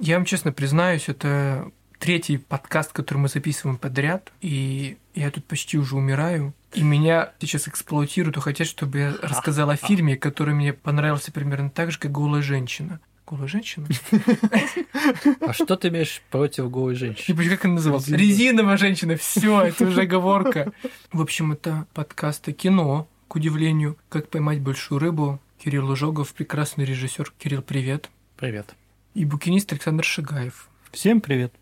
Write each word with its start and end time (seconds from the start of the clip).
Я 0.00 0.16
вам 0.16 0.24
честно 0.24 0.52
признаюсь, 0.52 1.08
это 1.08 1.70
третий 1.98 2.38
подкаст, 2.38 2.92
который 2.92 3.18
мы 3.18 3.28
записываем 3.28 3.78
подряд, 3.78 4.32
и 4.40 4.96
я 5.14 5.30
тут 5.30 5.44
почти 5.44 5.76
уже 5.76 5.96
умираю. 5.96 6.54
И 6.74 6.82
меня 6.82 7.32
сейчас 7.40 7.66
эксплуатируют 7.66 8.36
и 8.36 8.40
хотят, 8.40 8.68
чтобы 8.68 8.98
я 8.98 9.14
рассказал 9.20 9.70
о 9.70 9.76
фильме, 9.76 10.16
который 10.16 10.54
мне 10.54 10.72
понравился 10.72 11.32
примерно 11.32 11.70
так 11.70 11.90
же, 11.90 11.98
как 11.98 12.12
«Голая 12.12 12.42
женщина». 12.42 13.00
Голая 13.26 13.48
женщина? 13.48 13.86
А 15.40 15.52
что 15.52 15.76
ты 15.76 15.88
имеешь 15.88 16.22
против 16.30 16.70
голой 16.70 16.94
Не 16.94 16.98
женщины? 16.98 17.36
помню, 17.36 17.50
как 17.50 17.64
она 17.66 17.74
называлась. 17.74 18.08
Резиновая 18.08 18.76
женщина. 18.78 19.16
Все, 19.16 19.62
это 19.62 19.84
уже 19.84 20.02
оговорка. 20.02 20.72
В 21.12 21.20
общем, 21.20 21.52
это 21.52 21.86
подкаст 21.92 22.48
о 22.48 22.52
кино, 22.52 23.06
к 23.26 23.34
удивлению. 23.36 23.98
Как 24.08 24.28
поймать 24.30 24.60
большую 24.60 24.98
рыбу. 24.98 25.40
Кирилл 25.58 25.90
Ужогов, 25.90 26.32
прекрасный 26.32 26.86
режиссер. 26.86 27.32
Кирилл, 27.38 27.60
привет. 27.60 28.08
Привет. 28.38 28.74
И 29.18 29.24
букинист 29.24 29.72
Александр 29.72 30.04
Шигаев. 30.04 30.68
Всем 30.92 31.20
привет. 31.20 31.52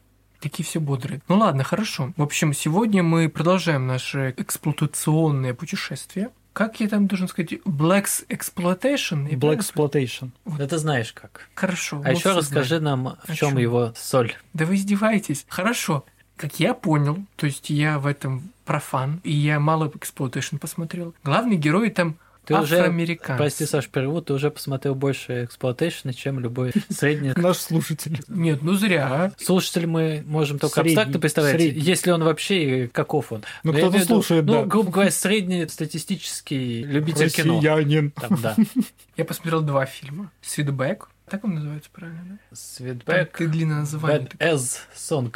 Такие 0.40 0.62
все 0.62 0.78
бодрые. 0.78 1.22
Ну 1.26 1.38
ладно, 1.38 1.64
хорошо. 1.64 2.12
В 2.14 2.22
общем, 2.22 2.52
сегодня 2.52 3.02
мы 3.02 3.30
продолжаем 3.30 3.86
наше 3.86 4.34
эксплуатационное 4.36 5.54
путешествие. 5.54 6.28
Как 6.52 6.80
я 6.80 6.88
там 6.88 7.06
должен 7.06 7.28
сказать? 7.28 7.54
Black 7.64 8.08
Exploitation? 8.28 9.30
Black? 9.30 9.60
Exploitation. 9.60 10.32
Да 10.44 10.68
ты 10.68 10.76
знаешь 10.76 11.14
как. 11.14 11.48
Хорошо. 11.54 12.02
А 12.04 12.12
еще 12.12 12.34
расскажи 12.34 12.78
знаем. 12.78 13.04
нам, 13.04 13.18
в 13.24 13.30
О 13.30 13.34
чем 13.34 13.56
его 13.56 13.94
соль. 13.96 14.34
Да 14.52 14.66
вы 14.66 14.74
издеваетесь. 14.74 15.46
Хорошо. 15.48 16.04
Как 16.36 16.60
я 16.60 16.74
понял, 16.74 17.24
то 17.36 17.46
есть 17.46 17.70
я 17.70 17.98
в 17.98 18.04
этом 18.04 18.50
профан, 18.66 19.22
и 19.24 19.32
я 19.32 19.60
мало 19.60 19.90
exploitation 19.94 20.58
посмотрел. 20.58 21.14
Главный 21.24 21.56
герой 21.56 21.88
там 21.88 22.18
Ты 22.46 22.54
уже, 22.56 22.92
прости, 23.36 23.66
Саш, 23.66 23.88
перевод, 23.88 24.26
ты 24.26 24.32
уже 24.32 24.50
посмотрел 24.52 24.94
больше 24.94 25.44
exploitation 25.44 26.04
а, 26.04 26.14
чем 26.14 26.38
любой 26.38 26.72
средний. 26.90 27.32
Наш 27.34 27.56
слушатель. 27.58 28.20
Нет, 28.28 28.62
ну 28.62 28.74
зря. 28.74 29.32
Слушатель 29.36 29.86
мы 29.86 30.22
можем 30.26 30.58
только 30.60 30.74
Средний, 30.74 30.92
абстрактно 30.92 31.20
представлять, 31.20 31.56
средний. 31.56 31.82
если 31.82 32.10
он 32.12 32.22
вообще 32.22 32.84
и 32.84 32.86
каков 32.86 33.32
он. 33.32 33.42
Ну, 33.64 33.72
кто-то 33.72 34.04
слушает, 34.04 34.44
Ну, 34.44 34.64
грубо 34.64 34.90
говоря, 34.92 35.10
среднестатистический 35.10 36.84
любитель 36.84 37.30
кино. 37.30 37.56
Россиянин. 37.56 38.12
Да. 38.42 38.56
Я 39.16 39.24
посмотрел 39.24 39.62
два 39.62 39.84
фильма. 39.86 40.30
Sweetback. 40.42 41.08
Так 41.28 41.42
он 41.44 41.54
называется 41.54 41.90
правильно, 41.92 42.22
да? 42.24 42.36
Там 42.36 42.38
Sweetback. 42.56 43.36
ты 43.36 43.48
длинное 43.48 43.78
название. 43.80 44.28
Baadasssss 44.28 44.78
Song. 44.96 45.34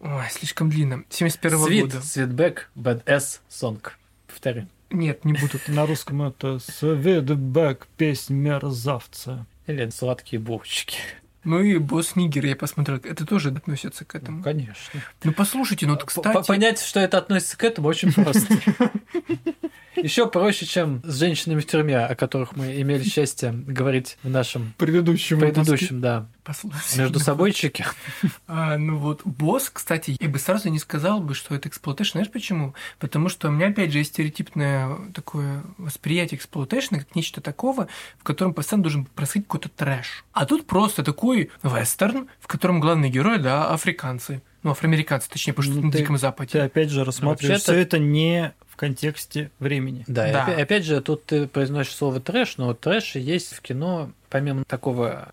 Ой, 0.00 0.24
слишком 0.32 0.68
длинно. 0.68 1.04
71 1.10 1.58
Sweet, 1.60 1.84
года. 1.84 2.02
Светбэк, 2.02 2.70
Bad 2.76 3.04
as 3.04 3.38
Song. 3.48 3.80
Повтори. 4.26 4.66
Нет, 4.92 5.24
не 5.24 5.32
буду. 5.32 5.58
На 5.68 5.86
русском 5.86 6.22
это 6.22 6.58
Светбэк, 6.58 7.86
песнь 7.96 8.34
мерзавца. 8.34 9.46
Или 9.66 9.88
сладкие 9.90 10.40
булочки. 10.40 10.98
Ну 11.44 11.60
и 11.60 11.76
босс 11.78 12.14
Нигер 12.14 12.46
я 12.46 12.54
посмотрел. 12.54 12.98
Это 12.98 13.26
тоже 13.26 13.48
относится 13.50 14.04
к 14.04 14.14
Ну, 14.14 14.20
этому. 14.20 14.42
конечно. 14.44 15.00
Ну 15.24 15.32
послушайте, 15.32 15.86
ну 15.86 15.94
вот, 15.94 16.04
кстати... 16.04 16.46
Понять, 16.46 16.80
что 16.80 17.00
это 17.00 17.18
относится 17.18 17.56
к 17.58 17.64
этому, 17.64 17.88
очень 17.88 18.12
просто. 18.12 18.46
Еще 19.96 20.26
проще, 20.28 20.66
чем 20.66 21.02
с 21.04 21.18
женщинами 21.18 21.60
в 21.60 21.66
тюрьме, 21.66 21.98
о 21.98 22.14
которых 22.14 22.56
мы 22.56 22.80
имели 22.80 23.02
счастье 23.02 23.52
говорить 23.52 24.16
в 24.22 24.30
нашем 24.30 24.72
Предыдущем 24.78 25.38
предыдущем, 25.40 26.00
да, 26.00 26.26
Послушайте. 26.44 27.00
между 27.00 27.20
собойчики. 27.20 27.84
А, 28.48 28.76
ну 28.76 28.96
вот, 28.98 29.22
босс, 29.24 29.70
кстати, 29.70 30.16
я 30.18 30.28
бы 30.28 30.38
сразу 30.38 30.68
не 30.68 30.78
сказал 30.78 31.20
бы, 31.20 31.34
что 31.34 31.54
это 31.54 31.68
exploitation. 31.68 32.12
Знаешь 32.18 32.30
почему? 32.30 32.74
Потому 32.98 33.28
что 33.28 33.48
у 33.48 33.50
меня, 33.50 33.68
опять 33.68 33.92
же, 33.92 33.98
есть 33.98 34.10
стереотипное 34.12 34.96
такое 35.14 35.62
восприятие 35.78 36.38
exploitation 36.38 36.93
а 36.93 36.98
как 37.00 37.14
нечто 37.14 37.40
такого, 37.40 37.88
в 38.18 38.24
котором 38.24 38.54
постоянно 38.54 38.82
должен 38.82 39.04
происходить 39.06 39.46
какой-то 39.46 39.68
трэш. 39.68 40.24
А 40.32 40.44
тут 40.46 40.66
просто 40.66 41.02
такой 41.02 41.50
вестерн, 41.62 42.28
в 42.40 42.46
котором 42.48 42.80
главный 42.80 43.08
герой, 43.10 43.38
да, 43.38 43.70
африканцы. 43.72 44.42
Ну, 44.62 44.70
афроамериканцы, 44.70 45.28
точнее, 45.28 45.54
потому 45.54 45.72
что 45.72 45.80
Ну, 45.80 45.86
на 45.86 45.92
ты- 45.92 45.98
Диком 45.98 46.14
Ты 46.16 46.20
Западе. 46.20 46.60
опять 46.62 46.90
же 46.90 47.04
рассматриваешь 47.04 47.62
все 47.62 47.74
это 47.74 47.98
не 47.98 48.52
в 48.72 48.76
контексте 48.76 49.50
времени. 49.60 50.02
Да, 50.08 50.28
и 50.28 50.32
Да. 50.32 50.46
опя- 50.48 50.62
опять 50.62 50.84
же, 50.84 51.00
тут 51.02 51.26
ты 51.26 51.46
произносишь 51.46 51.94
слово 51.94 52.20
трэш, 52.20 52.56
но 52.56 52.72
трэш 52.72 53.16
есть 53.16 53.52
в 53.52 53.60
кино, 53.60 54.10
помимо 54.30 54.64
такого 54.64 55.28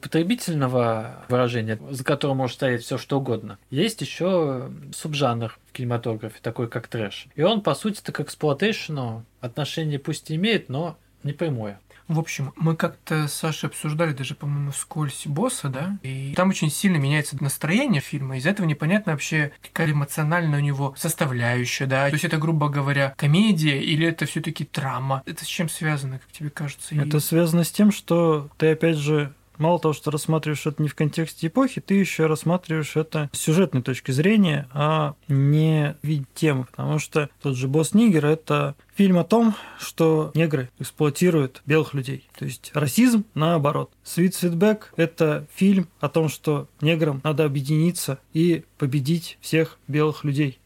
общеупотребительного 0.00 1.24
выражения, 1.28 1.78
за 1.90 2.02
которым 2.04 2.38
может 2.38 2.56
стоять 2.56 2.82
все 2.82 2.98
что 2.98 3.18
угодно, 3.18 3.58
есть 3.70 4.00
еще 4.00 4.70
субжанр 4.94 5.58
в 5.68 5.72
кинематографе, 5.72 6.38
такой 6.42 6.68
как 6.68 6.88
трэш. 6.88 7.26
И 7.36 7.42
он, 7.42 7.60
по 7.60 7.74
сути, 7.74 8.00
так 8.02 8.16
к 8.16 8.20
эксплуатейшну 8.20 9.24
отношение 9.40 9.98
пусть 10.00 10.30
и 10.30 10.34
имеет, 10.36 10.68
но 10.68 10.96
не 11.22 11.32
прямое. 11.32 11.78
В 12.10 12.18
общем, 12.18 12.52
мы 12.56 12.74
как-то 12.74 13.28
с 13.28 13.34
Сашей 13.34 13.68
обсуждали 13.68 14.12
даже, 14.12 14.34
по-моему, 14.34 14.72
вскользь 14.72 15.26
босса, 15.26 15.68
да? 15.68 15.96
И 16.02 16.34
там 16.36 16.48
очень 16.50 16.70
сильно 16.70 16.96
меняется 16.96 17.36
настроение 17.40 18.00
фильма. 18.00 18.36
Из 18.36 18.46
этого 18.46 18.66
непонятно 18.66 19.12
вообще, 19.12 19.52
какая 19.62 19.92
эмоциональная 19.92 20.58
у 20.58 20.62
него 20.62 20.92
составляющая, 20.96 21.86
да? 21.86 22.08
То 22.08 22.14
есть 22.14 22.24
это, 22.24 22.36
грубо 22.38 22.68
говоря, 22.68 23.14
комедия 23.16 23.80
или 23.80 24.06
это 24.08 24.26
все 24.26 24.40
таки 24.40 24.68
драма? 24.72 25.22
Это 25.24 25.44
с 25.44 25.48
чем 25.48 25.68
связано, 25.68 26.18
как 26.18 26.32
тебе 26.32 26.50
кажется? 26.50 26.94
И- 26.94 26.98
Это 26.98 27.20
связано 27.20 27.62
с 27.62 27.70
тем, 27.70 27.92
что 27.92 28.50
ты 28.58 28.72
опять 28.72 28.96
же 28.96 29.32
мало 29.60 29.78
того, 29.78 29.94
что 29.94 30.10
рассматриваешь 30.10 30.66
это 30.66 30.82
не 30.82 30.88
в 30.88 30.94
контексте 30.94 31.46
эпохи, 31.46 31.80
ты 31.80 31.94
еще 31.94 32.26
рассматриваешь 32.26 32.96
это 32.96 33.30
с 33.32 33.38
сюжетной 33.38 33.82
точки 33.82 34.10
зрения, 34.10 34.68
а 34.72 35.14
не 35.28 35.96
в 36.02 36.06
виде 36.06 36.26
темы. 36.34 36.64
Потому 36.64 36.98
что 36.98 37.30
тот 37.40 37.56
же 37.56 37.68
«Босс 37.68 37.94
Нигер»— 37.94 38.26
это 38.26 38.74
фильм 38.94 39.18
о 39.18 39.24
том, 39.24 39.54
что 39.78 40.30
негры 40.34 40.70
эксплуатируют 40.78 41.62
белых 41.66 41.94
людей. 41.94 42.28
То 42.38 42.44
есть 42.44 42.70
расизм 42.74 43.24
наоборот. 43.34 43.90
«Sweet 44.02 44.34
Sweetback»— 44.34 44.92
это 44.96 45.46
фильм 45.54 45.88
о 46.00 46.08
том, 46.08 46.28
что 46.28 46.68
неграм 46.80 47.20
надо 47.22 47.44
объединиться 47.44 48.18
и 48.32 48.64
победить 48.78 49.38
всех 49.40 49.78
белых 49.86 50.24
людей. 50.24 50.58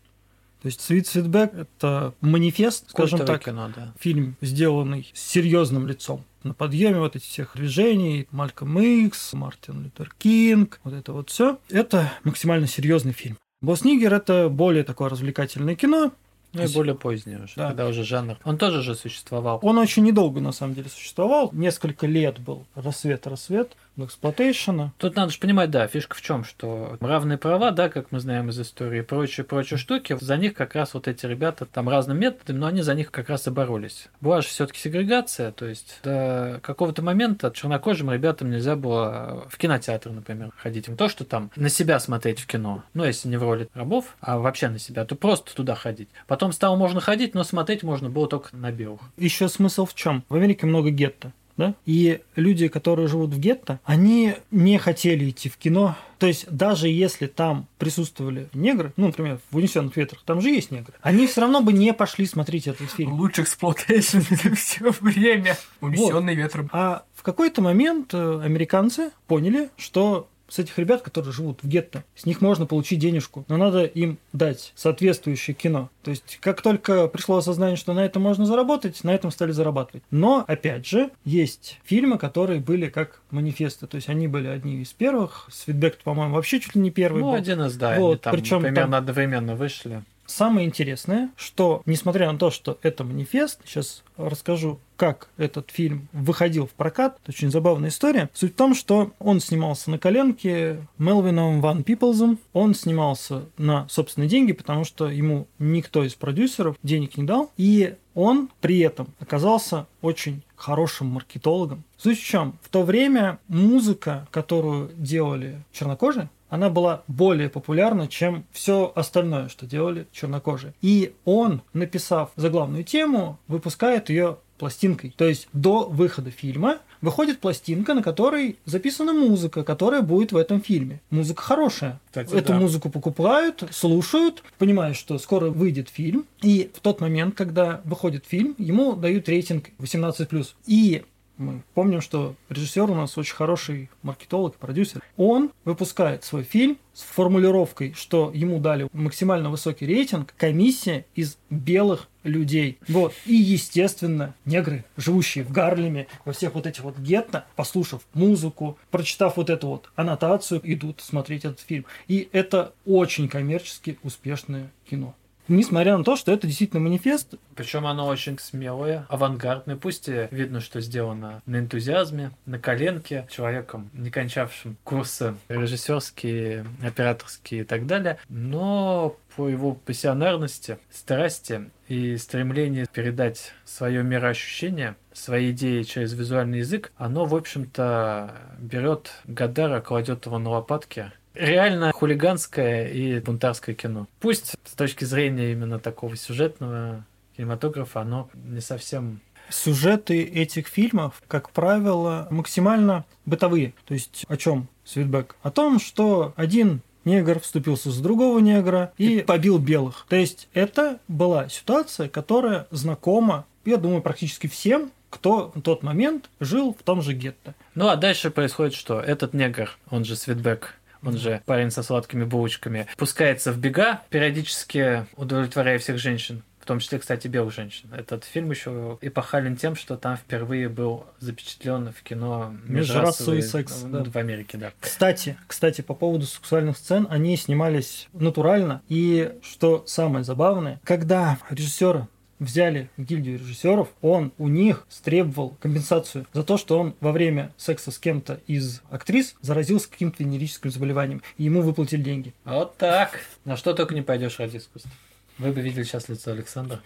То 0.63 0.69
есть 0.69 0.81
«Sweet 0.81 1.07
Sweetback»— 1.07 1.53
это 1.55 2.15
манифест, 2.23 2.89
скажем 2.89 3.19
так, 3.19 3.45
кино, 3.45 3.71
да. 3.75 3.93
фильм, 4.01 4.37
сделанный 4.41 5.11
с 5.13 5.21
серьезным 5.21 5.87
лицом. 5.87 6.25
На 6.45 6.53
подъеме 6.53 7.01
вот 7.01 7.17
этих 7.17 7.27
всех 7.27 7.53
движений, 7.55 8.29
Мальком 8.31 8.79
Икс, 8.79 9.33
Мартин 9.33 9.83
Лютер 9.83 10.13
Кинг, 10.19 10.79
вот 10.85 10.93
это 10.93 11.15
вот 11.15 11.31
все. 11.31 11.59
Это 11.71 12.13
максимально 12.23 12.67
серьезный 12.67 13.13
фильм. 13.13 13.39
Boss 13.63 13.83
Nigger 13.83 14.13
это 14.13 14.51
более 14.51 14.85
такое 14.85 15.09
развлекательное 15.09 15.75
кино. 15.75 16.13
Ну 16.55 16.63
и 16.65 16.73
более 16.73 16.95
позднее 16.95 17.39
уже, 17.45 17.53
Да. 17.57 17.69
когда 17.69 17.87
уже 17.87 18.05
жанр. 18.05 18.37
Он 18.45 18.59
тоже 18.59 18.83
же 18.83 18.95
существовал. 18.95 19.59
Он 19.63 19.79
очень 19.79 20.05
недолго 20.05 20.41
на 20.41 20.53
самом 20.53 20.75
деле 20.75 20.89
существовал. 20.89 21.51
Несколько 21.53 22.07
лет 22.07 22.39
был 22.39 22.67
рассвет-рассвет 22.75 23.73
эксплуатейшена. 23.97 24.93
Тут 24.99 25.17
надо 25.17 25.33
же 25.33 25.39
понимать, 25.39 25.71
да, 25.71 25.87
фишка 25.87 26.17
в 26.17 26.23
чем, 26.23 26.45
что 26.45 26.97
равные 27.01 27.39
права, 27.39 27.71
да, 27.71 27.89
как 27.89 28.11
мы 28.13 28.21
знаем 28.21 28.49
из 28.51 28.61
истории, 28.61 29.03
прочие, 29.03 29.45
прочие 29.45 29.79
штуки, 29.79 30.17
за 30.21 30.37
них 30.37 30.55
как 30.55 30.75
раз 30.75 30.95
вот 30.95 31.09
эти 31.09 31.27
ребята 31.27 31.65
там 31.67 31.89
разными 31.89 32.19
методами, 32.21 32.59
но 32.59 32.67
они 32.67 32.83
за 32.83 32.95
них 32.95 33.11
как 33.11 33.29
раз 33.29 33.47
и 33.47 33.51
боролись. 33.51 34.09
Была 34.21 34.41
же 34.41 34.49
все-таки 34.49 34.79
сегрегация, 34.81 35.53
то 35.53 35.67
есть 35.67 36.01
до 36.03 36.61
какого-то 36.63 37.03
момента 37.03 37.53
чернокожим 37.55 38.11
ребятам 38.11 38.51
нельзя 38.51 38.77
было 38.77 39.47
в 39.49 39.57
кинотеатр, 39.59 40.11
например, 40.11 40.51
ходить. 40.57 40.89
Не 40.89 40.97
то, 40.97 41.09
что 41.09 41.25
там 41.25 41.51
на 41.57 41.69
себя 41.69 41.99
смотреть 42.01 42.41
в 42.41 42.47
кино, 42.47 42.83
ну, 42.95 43.05
если 43.05 43.29
не 43.29 43.37
в 43.37 43.43
роли 43.43 43.69
рабов, 43.75 44.17
а 44.21 44.39
вообще 44.39 44.69
на 44.69 44.79
себя, 44.79 45.05
то 45.05 45.15
просто 45.15 45.55
туда 45.55 45.75
ходить. 45.75 46.09
Потом 46.27 46.44
стало 46.53 46.77
можно 46.77 47.01
ходить, 47.01 47.35
но 47.35 47.45
смотреть 47.45 47.83
можно 47.83 48.11
было 48.11 48.29
только 48.29 48.55
на 48.57 48.71
белых. 48.73 49.01
Еще 49.17 49.49
смысл 49.49 49.87
в 49.87 49.95
чем? 49.95 50.25
В 50.29 50.35
Америке 50.35 50.67
много 50.67 50.91
гетто. 50.91 51.33
Да? 51.57 51.75
И 51.87 52.21
люди, 52.35 52.67
которые 52.69 53.07
живут 53.07 53.31
в 53.31 53.39
гетто, 53.39 53.79
они 53.85 54.35
не 54.51 54.79
хотели 54.79 55.31
идти 55.31 55.49
в 55.49 55.57
кино. 55.57 55.97
То 56.19 56.27
есть 56.27 56.47
даже 56.51 56.89
если 56.89 57.27
там 57.27 57.69
присутствовали 57.79 58.49
негры, 58.55 58.93
ну, 58.97 59.07
например, 59.07 59.39
в 59.51 59.57
«Унесенных 59.57 59.97
ветрах», 59.97 60.23
там 60.25 60.41
же 60.41 60.49
есть 60.49 60.71
негры, 60.71 60.95
они 61.01 61.27
все 61.27 61.43
равно 61.43 61.61
бы 61.61 61.73
не 61.73 61.93
пошли 61.93 62.27
смотреть 62.27 62.67
этот 62.67 62.91
фильм. 62.91 63.13
Лучший 63.13 63.45
exploitation 63.45 64.19
за 64.19 64.55
все 64.57 64.91
время. 65.01 65.57
Унесенный 65.81 66.35
ветром. 66.35 66.69
А 66.73 67.05
в 67.15 67.23
какой-то 67.23 67.63
момент 67.63 68.13
э, 68.15 68.41
американцы 68.43 69.11
поняли, 69.27 69.71
что 69.77 70.29
с 70.55 70.59
этих 70.61 70.79
ребят, 70.79 71.03
которые 71.03 71.33
живут 71.33 71.59
в 71.63 71.69
гетто, 71.69 72.05
с 72.15 72.27
них 72.27 72.41
можно 72.41 72.65
получить 72.65 73.01
денежку, 73.01 73.45
но 73.49 73.57
надо 73.57 73.85
им 73.85 74.19
дать 74.33 74.73
соответствующее 74.77 75.53
кино. 75.55 75.91
То 76.05 76.13
есть, 76.13 76.39
как 76.41 76.63
только 76.63 77.09
пришло 77.09 77.39
осознание, 77.39 77.77
что 77.77 77.93
на 77.93 78.05
этом 78.05 78.23
можно 78.23 78.47
заработать, 78.47 79.03
на 79.03 79.13
этом 79.13 79.33
стали 79.33 79.51
зарабатывать. 79.51 80.05
Но, 80.13 80.45
опять 80.47 80.87
же, 80.87 81.11
есть 81.25 81.81
фильмы, 81.85 82.19
которые 82.19 82.61
были 82.61 82.89
как 82.89 83.21
манифесты. 83.33 83.89
То 83.89 83.97
есть, 83.97 84.09
они 84.09 84.29
были 84.29 84.47
одни 84.47 84.81
из 84.83 84.93
первых. 84.93 85.49
Свитбек, 85.51 85.99
по-моему, 86.05 86.35
вообще 86.37 86.61
чуть 86.61 86.77
ли 86.77 86.81
не 86.81 86.93
первый 86.93 87.23
Ну, 87.23 87.31
был. 87.31 87.35
один 87.35 87.61
из, 87.63 87.75
да, 87.77 87.99
Вот, 87.99 88.11
они 88.11 88.19
там 88.21 88.33
причём 88.35 88.63
примерно 88.63 88.93
там- 88.93 89.01
одновременно 89.01 89.57
вышли. 89.57 90.05
Самое 90.27 90.67
интересное, 90.67 91.31
что, 91.37 91.83
несмотря 91.87 92.31
на 92.31 92.39
то, 92.39 92.51
что 92.51 92.79
это 92.83 93.05
манифест, 93.05 93.61
сейчас 93.65 94.03
расскажу, 94.17 94.79
как 94.97 95.29
этот 95.37 95.71
фильм 95.71 96.09
выходил 96.13 96.67
в 96.67 96.71
прокат. 96.71 97.19
Это 97.23 97.33
очень 97.33 97.51
забавная 97.51 97.91
история. 97.91 98.31
Суть 98.33 98.53
в 98.53 98.57
том, 98.57 98.75
что 98.75 99.13
он 99.19 99.41
снимался 99.41 99.91
на 99.91 99.99
коленке 99.99 100.87
Мелвином 100.99 101.61
Ван 101.61 101.83
Пиплзом. 101.83 102.39
Он 102.53 102.75
снимался 102.75 103.47
на 103.59 103.89
собственные 103.89 104.29
деньги, 104.29 104.53
потому 104.53 104.85
что 104.85 105.09
ему 105.09 105.49
никто 105.59 106.05
из 106.05 106.15
продюсеров 106.15 106.77
денег 106.83 107.17
не 107.17 107.25
дал. 107.25 107.51
И 107.57 107.97
он 108.15 108.51
при 108.61 108.79
этом 108.79 109.09
оказался 109.19 109.87
очень 110.01 110.43
хорошим 110.55 111.09
маркетологом. 111.09 111.83
Суть 111.97 112.21
в 112.21 112.25
чем? 112.25 112.59
В 112.63 112.69
то 112.69 112.83
время 112.83 113.39
музыка, 113.49 114.29
которую 114.31 114.91
делали 114.97 115.63
чернокожие, 115.73 116.31
она 116.55 116.71
была 116.71 117.03
более 117.09 117.49
популярна, 117.49 118.07
чем 118.07 118.45
все 118.53 118.93
остальное, 118.95 119.49
что 119.49 119.67
делали 119.67 120.07
чернокожие. 120.13 120.73
И 120.83 121.13
он, 121.25 121.63
написав 121.73 122.31
заглавную 122.37 122.85
тему, 122.85 123.41
выпускает 123.49 124.09
ее 124.09 124.37
пластинкой. 124.57 125.13
То 125.17 125.27
есть 125.27 125.49
до 125.53 125.89
выхода 125.89 126.31
фильма 126.31 126.79
выходит 127.01 127.41
пластинка, 127.41 127.93
на 127.95 128.05
которой 128.05 128.57
записана 128.67 129.13
музыка, 129.13 129.65
которая 129.65 130.03
будет 130.03 130.31
в 130.31 130.37
этом 130.37 130.63
фильме. 130.63 131.01
Музыка 131.11 131.43
хорошая. 131.43 132.01
Кстати, 132.07 132.33
Эту 132.33 132.53
да. 132.53 132.61
музыку 132.61 132.89
покупают, 132.89 133.65
слушают, 133.73 134.45
понимают, 134.57 134.97
что 134.97 135.19
скоро 135.19 135.51
выйдет 135.51 135.89
фильм. 135.89 136.25
И 136.41 136.71
в 136.73 136.79
тот 136.79 137.01
момент, 137.01 137.35
когда 137.35 137.81
выходит 137.85 138.27
фильм, 138.27 138.55
ему 138.59 138.95
дают 138.95 139.29
рейтинг 139.29 139.71
18+. 139.81 140.47
И 140.67 141.03
мы 141.37 141.63
помним, 141.75 142.01
что 142.01 142.35
режиссер 142.49 142.91
у 142.91 142.95
нас 142.95 143.19
очень 143.19 143.35
хороший 143.35 143.91
маркетолог, 144.03 144.57
продюсер. 144.57 145.03
Он 145.17 145.51
выпускает 145.65 146.25
свой 146.25 146.43
фильм 146.43 146.79
с 146.93 147.03
формулировкой, 147.03 147.93
что 147.95 148.31
ему 148.33 148.61
дали 148.61 148.89
максимально 148.93 149.51
высокий 149.51 149.87
рейтинг 149.87 150.33
комиссия 150.37 151.07
из 151.15 151.37
белых 151.51 152.09
людей. 152.23 152.79
Вот. 152.89 153.13
И, 153.27 153.35
естественно, 153.35 154.35
негры, 154.45 154.85
живущие 154.97 155.45
в 155.45 155.51
Гарлеме, 155.51 156.07
во 156.25 156.33
всех 156.33 156.55
вот 156.55 156.67
этих 156.67 156.83
вот 156.85 156.99
гетто, 156.99 157.47
послушав 157.57 158.03
музыку, 158.15 158.79
прочитав 158.91 159.37
вот 159.37 159.51
эту 159.51 159.69
вот 159.69 159.91
аннотацию, 159.97 160.61
идут 160.63 161.01
смотреть 161.01 161.45
этот 161.45 161.61
фильм. 161.61 161.85
И 162.07 162.29
это 162.33 162.73
очень 162.87 163.29
коммерчески 163.29 163.99
успешное 164.03 164.71
кино. 164.89 165.15
Несмотря 165.49 165.99
на 165.99 166.05
то, 166.05 166.17
что 166.17 166.33
это 166.33 166.47
действительно 166.47 166.81
манифест. 166.81 167.35
Причем 167.55 167.87
оно 167.87 168.07
очень 168.07 168.39
смелое, 168.39 169.07
авангардное. 169.09 169.77
Пусть 169.77 170.09
видно, 170.09 170.61
что 170.61 170.81
сделано 170.81 171.43
на 171.47 171.59
энтузиазме, 171.59 172.31
на 172.47 172.59
коленке, 172.59 173.27
человеком, 173.31 173.91
не 173.93 174.11
кончавшим 174.11 174.77
курсы 174.85 175.35
режиссерские, 175.49 176.67
операторские 176.83 177.63
и 177.63 177.65
так 177.65 177.87
далее. 177.87 178.19
Но 178.29 179.17
по 179.37 179.49
его 179.49 179.75
пассионарности, 179.75 180.79
страсти 180.91 181.71
и 181.89 182.17
стремлению 182.17 182.87
передать 182.91 183.53
свое 183.65 184.03
мироощущение, 184.03 184.97
свои 185.13 185.51
идеи 185.51 185.83
через 185.83 186.15
визуальный 186.15 186.61
язык, 186.61 186.93
оно, 186.97 187.25
в 187.25 187.35
общем-то, 187.35 188.35
берет 188.59 189.13
Гадара, 189.27 189.81
кладет 189.81 190.27
его 190.27 190.39
на 190.39 190.51
лопатки 190.51 191.13
реально 191.35 191.93
хулиганское 191.93 192.89
и 192.89 193.21
бунтарское 193.21 193.75
кино. 193.75 194.07
Пусть 194.21 194.57
с 194.65 194.73
точки 194.73 195.05
зрения 195.05 195.53
именно 195.53 195.79
такого 195.79 196.17
сюжетного 196.17 197.05
кинематографа 197.37 198.01
оно 198.01 198.31
не 198.35 198.61
совсем 198.61 199.21
Сюжеты 199.51 200.23
этих 200.23 200.69
фильмов, 200.69 201.23
как 201.29 201.51
правило, 201.51 202.27
максимально 202.31 203.05
бытовые. 203.27 203.75
То 203.87 203.95
есть 203.95 204.25
о 204.29 204.37
чем 204.37 204.69
Свитбек? 204.85 205.37
О 205.43 205.51
том, 205.51 205.79
что 205.79 206.33
один 206.37 206.81
негр 207.05 207.41
вступился 207.41 207.91
за 207.91 208.03
другого 208.03 208.39
негра 208.39 208.93
и 208.97 209.21
побил 209.21 209.59
белых. 209.59 210.07
То 210.09 210.17
есть 210.17 210.49
это 210.55 210.99
была 211.09 211.49
ситуация, 211.49 212.09
которая 212.09 212.67
знакома, 212.71 213.45
я 213.65 213.77
думаю, 213.77 214.03
практически 214.03 214.47
всем, 214.47 214.91
кто 215.11 215.53
в 215.55 215.61
тот 215.61 215.83
момент 215.83 216.31
жил 216.41 216.77
в 216.79 216.83
том 216.83 217.03
же 217.03 217.13
гетто. 217.13 217.55
Ну 217.75 217.89
а 217.89 217.97
дальше 217.97 218.31
происходит 218.31 218.75
что? 218.75 219.01
Этот 219.01 219.35
негр, 219.35 219.77
он 219.91 220.05
же 220.05 220.17
Свитбек, 220.17 220.75
он 221.05 221.19
же 221.19 221.43
парень 221.47 221.71
со 221.71 221.83
сладкими 221.83 222.25
булочками, 222.25 222.87
пускается 222.97 223.53
в 223.53 223.59
бега, 223.59 224.03
периодически 224.11 225.07
удовлетворяя 225.17 225.79
всех 225.79 225.99
женщин 225.99 226.43
в 226.65 226.67
том 226.67 226.79
числе, 226.79 226.99
кстати, 226.99 227.29
белых 227.29 227.53
женщин. 227.53 227.91
Этот 227.95 228.25
фильм 228.25 228.49
еще 228.51 228.97
эпохален 229.03 229.55
тем, 229.55 229.77
что 229.77 229.99
там 229.99 230.17
впервые 230.17 230.71
был 230.71 231.05
запечатлен 231.21 231.93
в 231.93 232.03
кино 232.03 232.55
межрасовый 232.65 233.43
секс 233.43 233.83
да. 233.83 234.03
в 234.03 234.17
Америке, 234.17 234.57
да. 234.57 234.73
Кстати, 234.81 235.37
кстати, 235.47 235.83
по 235.83 235.93
поводу 235.93 236.25
сексуальных 236.25 236.79
сцен, 236.79 237.07
они 237.11 237.37
снимались 237.37 238.09
натурально. 238.15 238.81
И 238.89 239.35
что 239.43 239.85
самое 239.87 240.25
забавное, 240.25 240.81
когда 240.85 241.37
режиссеры 241.51 242.09
взяли 242.45 242.91
в 242.97 243.03
гильдию 243.03 243.39
режиссеров, 243.39 243.89
он 244.01 244.33
у 244.39 244.49
них 244.49 244.87
стребовал 244.89 245.57
компенсацию 245.61 246.27
за 246.33 246.43
то, 246.43 246.57
что 246.57 246.79
он 246.79 246.95
во 247.01 247.13
время 247.13 247.53
секса 247.57 247.91
с 247.91 247.99
кем-то 247.99 248.41
из 248.47 248.83
актрис 248.91 249.35
заразился 249.41 249.91
каким-то 249.91 250.23
венерическим 250.23 250.71
заболеванием, 250.71 251.23
и 251.37 251.45
ему 251.45 251.63
выплатили 251.63 252.03
деньги. 252.03 252.35
Вот 252.45 252.77
так. 252.77 253.21
На 253.45 253.57
что 253.57 253.75
только 253.75 253.95
не 253.95 254.03
пойдешь 254.03 254.39
ради 254.39 254.59
искусства. 254.59 254.91
Вы 255.39 255.53
бы 255.53 255.61
видели 255.61 255.83
сейчас 255.83 256.09
лицо 256.09 256.31
Александра. 256.31 256.81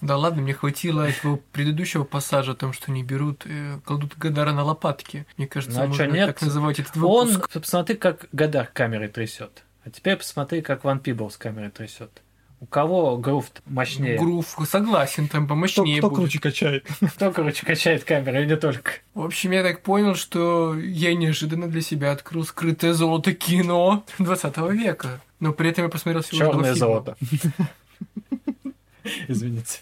Да 0.00 0.16
ладно, 0.16 0.42
мне 0.42 0.54
хватило 0.54 1.02
этого 1.02 1.40
предыдущего 1.52 2.04
пассажа 2.04 2.52
о 2.52 2.54
том, 2.54 2.72
что 2.72 2.92
не 2.92 3.02
берут, 3.02 3.42
э, 3.46 3.78
кладут 3.84 4.16
Гадара 4.16 4.52
на 4.52 4.62
лопатки. 4.62 5.26
Мне 5.36 5.46
кажется, 5.46 5.78
ну, 5.78 5.84
а 5.84 5.88
можно 5.88 6.04
нет? 6.04 6.26
так 6.28 6.42
называть 6.42 6.78
этот 6.78 6.96
выпуск. 6.96 7.48
Он, 7.54 7.60
посмотри, 7.60 7.96
как 7.96 8.26
Гадар 8.32 8.68
камерой 8.72 9.08
трясет. 9.08 9.64
А 9.84 9.90
теперь 9.90 10.16
посмотри, 10.16 10.62
как 10.62 10.84
Ван 10.84 11.00
Пибл 11.00 11.30
с 11.30 11.36
камерой 11.36 11.70
трясет. 11.70 12.22
У 12.66 12.68
кого 12.68 13.16
грув 13.16 13.46
мощнее? 13.64 14.18
Грув, 14.18 14.58
согласен, 14.68 15.28
там 15.28 15.46
помощнее 15.46 15.98
кто, 15.98 16.08
кто 16.08 16.16
будет. 16.16 16.30
круче 16.30 16.40
качает? 16.40 16.86
Кто 17.14 17.30
круче 17.30 17.64
качает 17.64 18.02
камеру, 18.02 18.42
и 18.42 18.46
не 18.46 18.56
только. 18.56 18.90
В 19.14 19.22
общем, 19.22 19.52
я 19.52 19.62
так 19.62 19.82
понял, 19.82 20.16
что 20.16 20.76
я 20.76 21.14
неожиданно 21.14 21.68
для 21.68 21.80
себя 21.80 22.10
открыл 22.10 22.44
скрытое 22.44 22.92
золото 22.92 23.34
кино 23.34 24.04
20 24.18 24.56
века. 24.72 25.20
Но 25.38 25.52
при 25.52 25.70
этом 25.70 25.84
я 25.84 25.90
посмотрел 25.90 26.24
всего 26.24 26.38
Черное 26.40 26.74
золото. 26.74 27.16
Извините. 29.28 29.78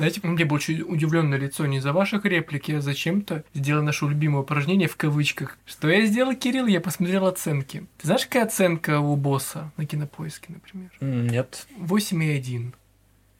Знаете, 0.00 0.20
мне 0.22 0.46
было 0.46 0.56
очень 0.56 0.80
удивленное 0.80 1.36
лицо 1.36 1.66
не 1.66 1.78
за 1.78 1.92
ваших 1.92 2.24
реплики, 2.24 2.72
а 2.72 2.80
зачем-то 2.80 3.44
сделал 3.52 3.82
наше 3.82 4.06
любимое 4.06 4.40
упражнение 4.40 4.88
в 4.88 4.96
кавычках. 4.96 5.58
Что 5.66 5.90
я 5.90 6.06
сделал, 6.06 6.34
Кирилл? 6.34 6.66
Я 6.66 6.80
посмотрел 6.80 7.26
оценки. 7.26 7.84
Ты 7.98 8.06
знаешь, 8.06 8.24
какая 8.24 8.46
оценка 8.46 9.00
у 9.00 9.14
босса 9.16 9.70
на 9.76 9.84
кинопоиске, 9.84 10.54
например? 10.54 10.90
Нет. 11.02 11.66
8,1. 11.78 12.72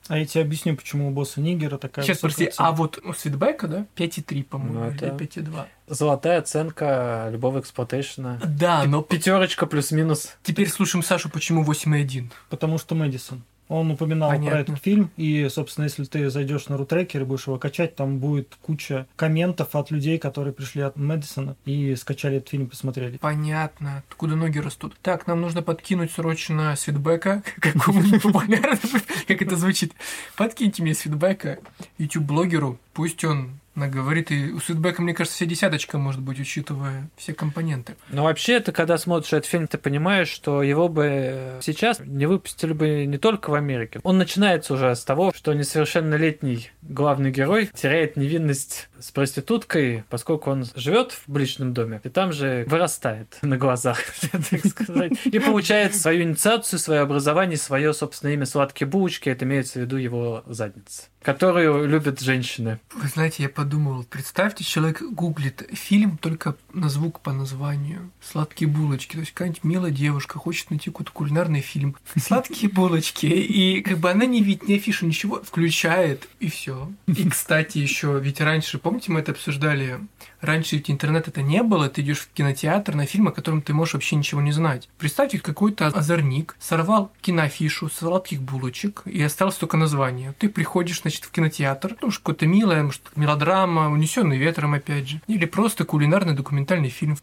А 0.08 0.18
я 0.18 0.26
тебе 0.26 0.42
объясню, 0.42 0.76
почему 0.76 1.08
у 1.08 1.12
босса 1.12 1.40
Нигера 1.40 1.78
такая 1.78 2.04
Сейчас, 2.04 2.18
прости, 2.18 2.50
а 2.58 2.72
вот 2.72 2.98
у 3.04 3.14
Свитбека, 3.14 3.66
да, 3.66 3.86
5,3, 3.96 4.44
по-моему, 4.44 4.80
ну, 4.80 4.84
это... 4.90 5.06
или 5.06 5.14
5,2. 5.14 5.64
Золотая 5.86 6.40
оценка 6.40 7.30
любого 7.32 7.60
exploitation 7.60 8.27
а. 8.27 8.38
Да, 8.44 8.84
но... 8.84 9.00
Пятерочка 9.00 9.64
плюс-минус. 9.64 10.36
Теперь 10.42 10.68
слушаем 10.68 11.02
Сашу, 11.02 11.30
почему 11.30 11.64
8,1. 11.64 12.30
Потому 12.50 12.76
что 12.76 12.94
Мэдисон. 12.94 13.44
Он 13.70 13.88
упоминал 13.92 14.30
Понятно. 14.30 14.50
про 14.50 14.60
этот 14.60 14.82
фильм, 14.82 15.12
и, 15.16 15.48
собственно, 15.48 15.84
если 15.84 16.02
ты 16.02 16.28
зайдешь 16.28 16.66
на 16.66 16.76
рутрекер 16.76 17.22
и 17.22 17.24
будешь 17.24 17.46
его 17.46 17.56
качать, 17.56 17.94
там 17.94 18.18
будет 18.18 18.58
куча 18.60 19.06
комментов 19.14 19.76
от 19.76 19.92
людей, 19.92 20.18
которые 20.18 20.52
пришли 20.52 20.82
от 20.82 20.96
Мэдисона 20.96 21.54
и 21.64 21.94
скачали 21.94 22.38
этот 22.38 22.48
фильм, 22.48 22.66
посмотрели. 22.66 23.18
Понятно, 23.18 24.02
откуда 24.08 24.34
ноги 24.34 24.58
растут. 24.58 24.96
Так, 25.02 25.28
нам 25.28 25.40
нужно 25.40 25.62
подкинуть 25.62 26.10
срочно 26.10 26.74
свитбека 26.74 27.44
какому-нибудь 27.60 28.20
популярному, 28.20 29.04
как 29.28 29.40
это 29.40 29.54
звучит. 29.54 29.92
Подкиньте 30.36 30.82
мне 30.82 30.92
свитбека 30.92 31.60
YouTube-блогеру, 31.98 32.76
пусть 32.92 33.24
он 33.24 33.52
наговорит. 33.80 34.30
И 34.30 34.52
у 34.52 34.60
Свитбека, 34.60 35.02
мне 35.02 35.14
кажется, 35.14 35.36
вся 35.36 35.46
десяточка 35.46 35.98
может 35.98 36.20
быть, 36.20 36.38
учитывая 36.38 37.10
все 37.16 37.34
компоненты. 37.34 37.96
Но 38.08 38.24
вообще, 38.24 38.60
ты 38.60 38.72
когда 38.72 38.98
смотришь 38.98 39.32
этот 39.32 39.46
фильм, 39.46 39.66
ты 39.66 39.78
понимаешь, 39.78 40.28
что 40.28 40.62
его 40.62 40.88
бы 40.88 41.58
сейчас 41.60 42.00
не 42.00 42.26
выпустили 42.26 42.72
бы 42.72 43.06
не 43.06 43.18
только 43.18 43.50
в 43.50 43.54
Америке. 43.54 44.00
Он 44.04 44.18
начинается 44.18 44.74
уже 44.74 44.94
с 44.94 45.04
того, 45.04 45.32
что 45.34 45.52
несовершеннолетний 45.52 46.70
главный 46.82 47.30
герой 47.30 47.70
теряет 47.74 48.16
невинность 48.16 48.88
с 48.98 49.10
проституткой, 49.10 50.04
поскольку 50.08 50.50
он 50.50 50.66
живет 50.74 51.16
в 51.26 51.36
личном 51.36 51.72
доме, 51.72 52.00
и 52.04 52.08
там 52.08 52.32
же 52.32 52.64
вырастает 52.68 53.38
на 53.42 53.56
глазах, 53.56 53.98
так 54.50 54.66
сказать, 54.66 55.12
и 55.24 55.38
получает 55.38 55.94
свою 55.94 56.22
инициацию, 56.22 56.78
свое 56.78 57.00
образование, 57.00 57.56
свое 57.56 57.92
собственное 57.92 58.34
имя 58.34 58.46
«Сладкие 58.46 58.88
булочки», 58.88 59.28
это 59.28 59.44
имеется 59.44 59.78
в 59.78 59.82
виду 59.82 59.96
его 59.96 60.44
задница 60.46 61.04
которую 61.22 61.86
любят 61.86 62.20
женщины. 62.20 62.80
Вы 62.94 63.08
знаете, 63.08 63.42
я 63.42 63.48
подумал, 63.48 63.69
представьте, 64.08 64.64
человек 64.64 65.02
гуглит 65.02 65.68
фильм 65.72 66.18
только 66.18 66.56
на 66.72 66.88
звук 66.88 67.20
по 67.20 67.32
названию. 67.32 68.10
Сладкие 68.20 68.68
булочки. 68.68 69.14
То 69.14 69.20
есть 69.20 69.32
какая-нибудь 69.32 69.64
милая 69.64 69.90
девушка 69.90 70.38
хочет 70.38 70.70
найти 70.70 70.90
какой-то 70.90 71.12
кулинарный 71.12 71.60
фильм. 71.60 71.96
Сладкие 72.16 72.70
булочки. 72.70 73.26
И 73.26 73.82
как 73.82 73.98
бы 73.98 74.10
она 74.10 74.26
не 74.26 74.42
видит 74.42 74.68
ни 74.68 74.76
афишу, 74.76 75.06
ничего, 75.06 75.42
включает, 75.42 76.28
и 76.38 76.48
все. 76.48 76.90
И, 77.06 77.28
кстати, 77.28 77.78
еще 77.78 78.18
ведь 78.20 78.40
раньше, 78.40 78.78
помните, 78.78 79.12
мы 79.12 79.20
это 79.20 79.32
обсуждали 79.32 80.00
раньше 80.40 80.76
ведь 80.76 80.90
интернета 80.90 81.30
это 81.30 81.42
не 81.42 81.62
было, 81.62 81.88
ты 81.88 82.02
идешь 82.02 82.20
в 82.20 82.32
кинотеатр 82.32 82.94
на 82.94 83.06
фильм, 83.06 83.28
о 83.28 83.32
котором 83.32 83.62
ты 83.62 83.72
можешь 83.72 83.94
вообще 83.94 84.16
ничего 84.16 84.40
не 84.40 84.52
знать. 84.52 84.88
Представьте, 84.98 85.38
какой-то 85.38 85.86
озорник 85.88 86.56
сорвал 86.58 87.12
киноафишу 87.20 87.88
с 87.88 87.98
сладких 87.98 88.40
булочек 88.40 89.02
и 89.04 89.22
осталось 89.22 89.56
только 89.56 89.76
название. 89.76 90.34
Ты 90.38 90.48
приходишь, 90.48 91.02
значит, 91.02 91.24
в 91.24 91.30
кинотеатр, 91.30 91.96
ну, 92.00 92.10
какое-то 92.10 92.46
милое, 92.46 92.82
может, 92.82 93.02
мелодрама, 93.16 93.90
унесенный 93.90 94.38
ветром, 94.38 94.74
опять 94.74 95.08
же, 95.08 95.20
или 95.26 95.44
просто 95.44 95.84
кулинарный 95.84 96.34
документальный 96.34 96.88
фильм. 96.88 97.16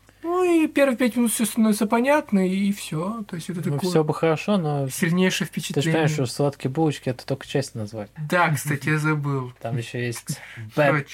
Ну 0.48 0.64
и 0.64 0.68
первые 0.68 0.96
пять 0.96 1.18
минут 1.18 1.34
все 1.34 1.46
становится 1.46 1.88
понятно, 1.88 2.48
и 2.48 2.72
все. 2.72 3.22
То 3.28 3.36
есть 3.36 3.50
это 3.50 3.60
Ну, 3.70 3.76
такое 3.76 3.90
все 3.90 4.04
бы 4.06 4.14
хорошо, 4.14 4.58
но 4.58 4.88
сильнейшее 4.88 5.40
ты 5.40 5.46
же 5.46 5.62
впечатление. 5.62 5.92
понимаешь, 5.92 6.12
что 6.12 6.26
сладкие 6.26 6.72
булочки 6.72 7.10
это 7.10 7.26
только 7.26 7.46
часть 7.46 7.76
назвать. 7.76 8.10
Да, 8.30 8.50
кстати, 8.54 8.88
я 8.88 8.98
забыл. 8.98 9.52
Там 9.62 9.76
еще 9.78 10.06
есть 10.06 10.40
Bad 10.74 11.06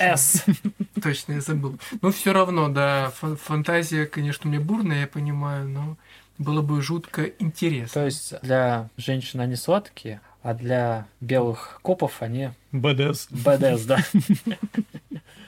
Точно. 1.02 1.34
Я 1.34 1.42
забыл. 1.42 1.80
Но 2.02 2.12
все 2.12 2.32
равно, 2.32 2.70
да, 2.70 3.12
фан- 3.20 3.38
фантазия, 3.38 4.06
конечно, 4.06 4.48
меня 4.48 4.60
бурная, 4.62 5.02
я 5.02 5.08
понимаю, 5.08 5.68
но 5.68 5.98
было 6.38 6.62
бы 6.62 6.80
жутко 6.84 7.24
интересно. 7.40 8.02
То 8.02 8.06
есть 8.06 8.40
для 8.44 8.90
женщин 8.98 9.40
они 9.42 9.56
сладкие, 9.56 10.22
а 10.44 10.54
для 10.54 11.08
белых 11.22 11.80
копов 11.82 12.22
они 12.22 12.52
БДС. 12.72 13.28
БДС, 13.32 13.86
да. 13.86 13.98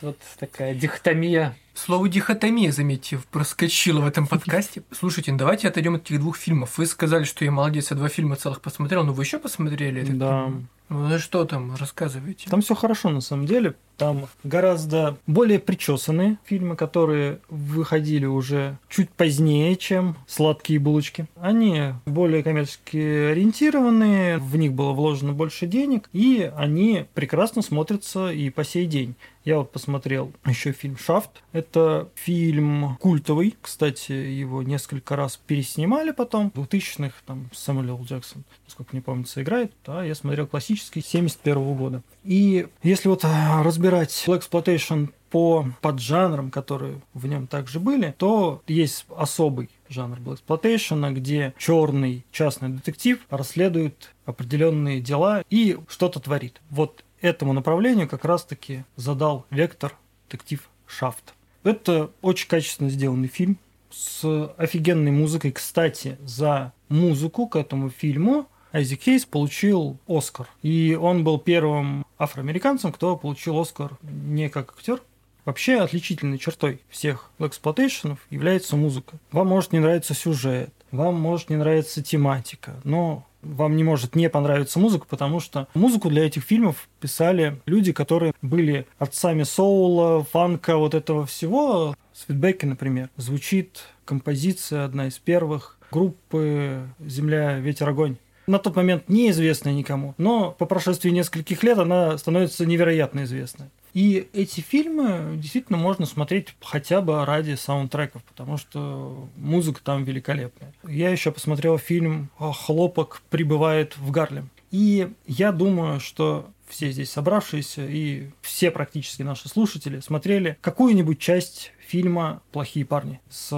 Вот 0.02 0.18
такая 0.38 0.76
дихотомия. 0.76 1.56
Слово 1.74 2.08
дихотомия, 2.10 2.72
заметьте, 2.72 3.20
проскочило 3.32 4.02
в 4.02 4.08
этом 4.08 4.28
подкасте. 4.28 4.84
Слушайте, 4.92 5.32
ну 5.32 5.38
давайте 5.38 5.68
отойдем 5.68 5.96
от 5.96 6.04
этих 6.04 6.20
двух 6.20 6.38
фильмов. 6.38 6.78
Вы 6.78 6.86
сказали, 6.86 7.24
что 7.24 7.44
я 7.44 7.52
молодец, 7.52 7.92
я 7.92 7.98
два 7.98 8.10
фильма 8.10 8.36
целых 8.36 8.62
посмотрел, 8.62 9.04
но 9.04 9.14
вы 9.14 9.24
еще 9.24 9.40
посмотрели? 9.40 10.06
так 10.06 10.18
Да. 10.18 10.48
Ну 10.48 10.68
ну 10.90 11.18
что 11.18 11.46
там, 11.46 11.76
рассказывайте. 11.76 12.50
Там 12.50 12.62
все 12.62 12.76
хорошо 12.76 13.10
на 13.10 13.22
самом 13.22 13.48
деле. 13.48 13.74
Там 13.98 14.28
гораздо 14.44 15.18
более 15.26 15.58
причесанные 15.58 16.38
фильмы, 16.44 16.76
которые 16.76 17.40
выходили 17.50 18.26
уже 18.26 18.78
чуть 18.90 19.10
позднее, 19.10 19.76
чем 19.78 20.16
«Сладкие 20.28 20.80
булочки». 20.80 21.28
Они 21.40 21.94
более 22.06 22.44
коммерчески 22.44 22.98
ориентированные, 22.98 24.38
в 24.38 24.56
них 24.58 24.74
было 24.86 24.94
вложено 24.94 25.34
больше 25.34 25.66
денег, 25.66 26.10
и 26.14 26.52
они 26.56 27.06
прекрасно 27.16 27.64
смотрятся 27.64 28.32
и 28.32 28.52
по 28.52 28.64
сей 28.64 28.86
день. 28.86 29.16
Я 29.46 29.60
вот 29.60 29.72
посмотрел 29.72 30.34
еще 30.44 30.72
фильм 30.72 30.98
«Шафт». 30.98 31.44
Это 31.52 32.10
фильм 32.16 32.98
культовый. 33.00 33.56
Кстати, 33.62 34.12
его 34.12 34.64
несколько 34.64 35.16
раз 35.16 35.38
переснимали 35.38 36.10
потом. 36.10 36.52
В 36.56 36.62
2000-х 36.64 37.14
там 37.28 37.52
Сэмюэл. 37.54 38.04
Джексон, 38.04 38.44
насколько 38.66 38.90
мне 38.94 39.04
помнится, 39.04 39.44
играет. 39.44 39.72
Да, 39.86 40.04
я 40.04 40.16
смотрел 40.16 40.48
классический 40.48 41.02
71 41.02 41.76
года. 41.76 42.02
И 42.24 42.68
если 42.82 43.08
вот 43.08 43.24
а, 43.24 43.62
разбирать 43.62 44.24
Black 44.26 44.42
Exploitation 44.42 45.14
по 45.30 45.68
поджанрам, 45.82 46.50
которые 46.50 47.02
в 47.14 47.28
нем 47.28 47.46
также 47.46 47.80
были, 47.80 48.16
то 48.18 48.64
есть 48.66 49.06
особый 49.16 49.70
жанр 49.90 50.18
Black 50.18 51.14
где 51.14 51.54
черный 51.60 52.26
частный 52.32 52.70
детектив 52.70 53.20
расследует 53.30 54.12
определенные 54.26 55.02
дела 55.02 55.44
и 55.52 55.78
что-то 55.88 56.20
творит. 56.20 56.62
Вот 56.72 57.04
этому 57.26 57.54
направлению 57.54 58.08
как 58.08 58.26
раз-таки 58.26 58.84
задал 58.96 59.46
вектор 59.50 59.96
детектив 60.30 60.70
Шафт. 60.88 61.34
Это 61.64 62.12
очень 62.22 62.48
качественно 62.48 62.90
сделанный 62.90 63.28
фильм 63.28 63.58
с 63.90 64.50
офигенной 64.58 65.12
музыкой. 65.12 65.52
Кстати, 65.52 66.18
за 66.24 66.74
музыку 66.90 67.48
к 67.48 67.56
этому 67.56 67.90
фильму 67.90 68.48
Айзек 68.72 69.02
Хейс 69.02 69.26
получил 69.26 69.98
Оскар. 70.08 70.48
И 70.62 70.98
он 71.00 71.24
был 71.24 71.40
первым 71.40 72.06
афроамериканцем, 72.18 72.92
кто 72.92 73.16
получил 73.16 73.60
Оскар 73.60 73.98
не 74.04 74.50
как 74.50 74.74
актер. 74.78 75.02
Вообще 75.46 75.80
отличительной 75.80 76.40
чертой 76.40 76.82
всех 76.90 77.30
эксплуатейшенов 77.40 78.20
является 78.30 78.76
музыка. 78.76 79.18
Вам 79.32 79.48
может 79.48 79.74
не 79.74 79.80
нравиться 79.80 80.14
сюжет, 80.14 80.74
вам 80.92 81.16
может 81.16 81.50
не 81.50 81.56
нравиться 81.56 82.04
тематика, 82.04 82.76
но 82.84 83.26
вам 83.46 83.76
не 83.76 83.84
может 83.84 84.16
не 84.16 84.30
понравиться 84.30 84.80
музыка, 84.80 85.06
потому 85.10 85.40
что 85.40 85.68
музыку 85.74 86.10
для 86.10 86.26
этих 86.26 86.44
фильмов 86.44 86.88
писали 87.00 87.62
люди, 87.66 87.94
которые 87.94 88.34
были 88.42 88.88
отцами 88.98 89.44
соула, 89.44 90.24
фанка, 90.24 90.78
вот 90.78 90.94
этого 90.94 91.26
всего. 91.26 91.96
Свитбеки, 92.14 92.66
например, 92.66 93.10
звучит 93.18 93.84
композиция, 94.06 94.86
одна 94.86 95.08
из 95.08 95.18
первых 95.20 95.78
группы 95.92 96.88
«Земля, 97.00 97.60
ветер, 97.60 97.90
огонь». 97.90 98.18
На 98.48 98.60
тот 98.60 98.76
момент 98.76 99.10
неизвестная 99.10 99.74
никому, 99.74 100.14
но 100.18 100.52
по 100.52 100.66
прошествии 100.66 101.10
нескольких 101.10 101.64
лет 101.64 101.80
она 101.80 102.18
становится 102.18 102.66
невероятно 102.66 103.24
известной. 103.24 103.68
И 103.96 104.28
эти 104.34 104.60
фильмы 104.60 105.38
действительно 105.38 105.78
можно 105.78 106.06
смотреть 106.06 106.54
хотя 106.62 107.00
бы 107.00 107.24
ради 107.24 107.56
саундтреков, 107.56 108.24
потому 108.26 108.58
что 108.58 109.30
музыка 109.38 109.80
там 109.82 110.04
великолепная. 110.04 110.74
Я 110.86 111.10
еще 111.12 111.32
посмотрел 111.32 111.78
фильм 111.78 112.30
«Хлопок 112.38 113.22
прибывает 113.30 113.98
в 113.98 114.12
Гарлем». 114.12 114.50
И 114.70 115.10
я 115.28 115.54
думаю, 115.54 116.02
что 116.02 116.50
все 116.68 116.92
здесь 116.92 117.10
собравшиеся 117.10 117.86
и 117.88 118.32
все 118.42 118.70
практически 118.70 119.22
наши 119.22 119.48
слушатели 119.48 120.02
смотрели 120.02 120.58
какую-нибудь 120.60 121.20
часть 121.20 121.72
фильма 121.80 122.42
«Плохие 122.52 122.86
парни» 122.86 123.22
с 123.30 123.54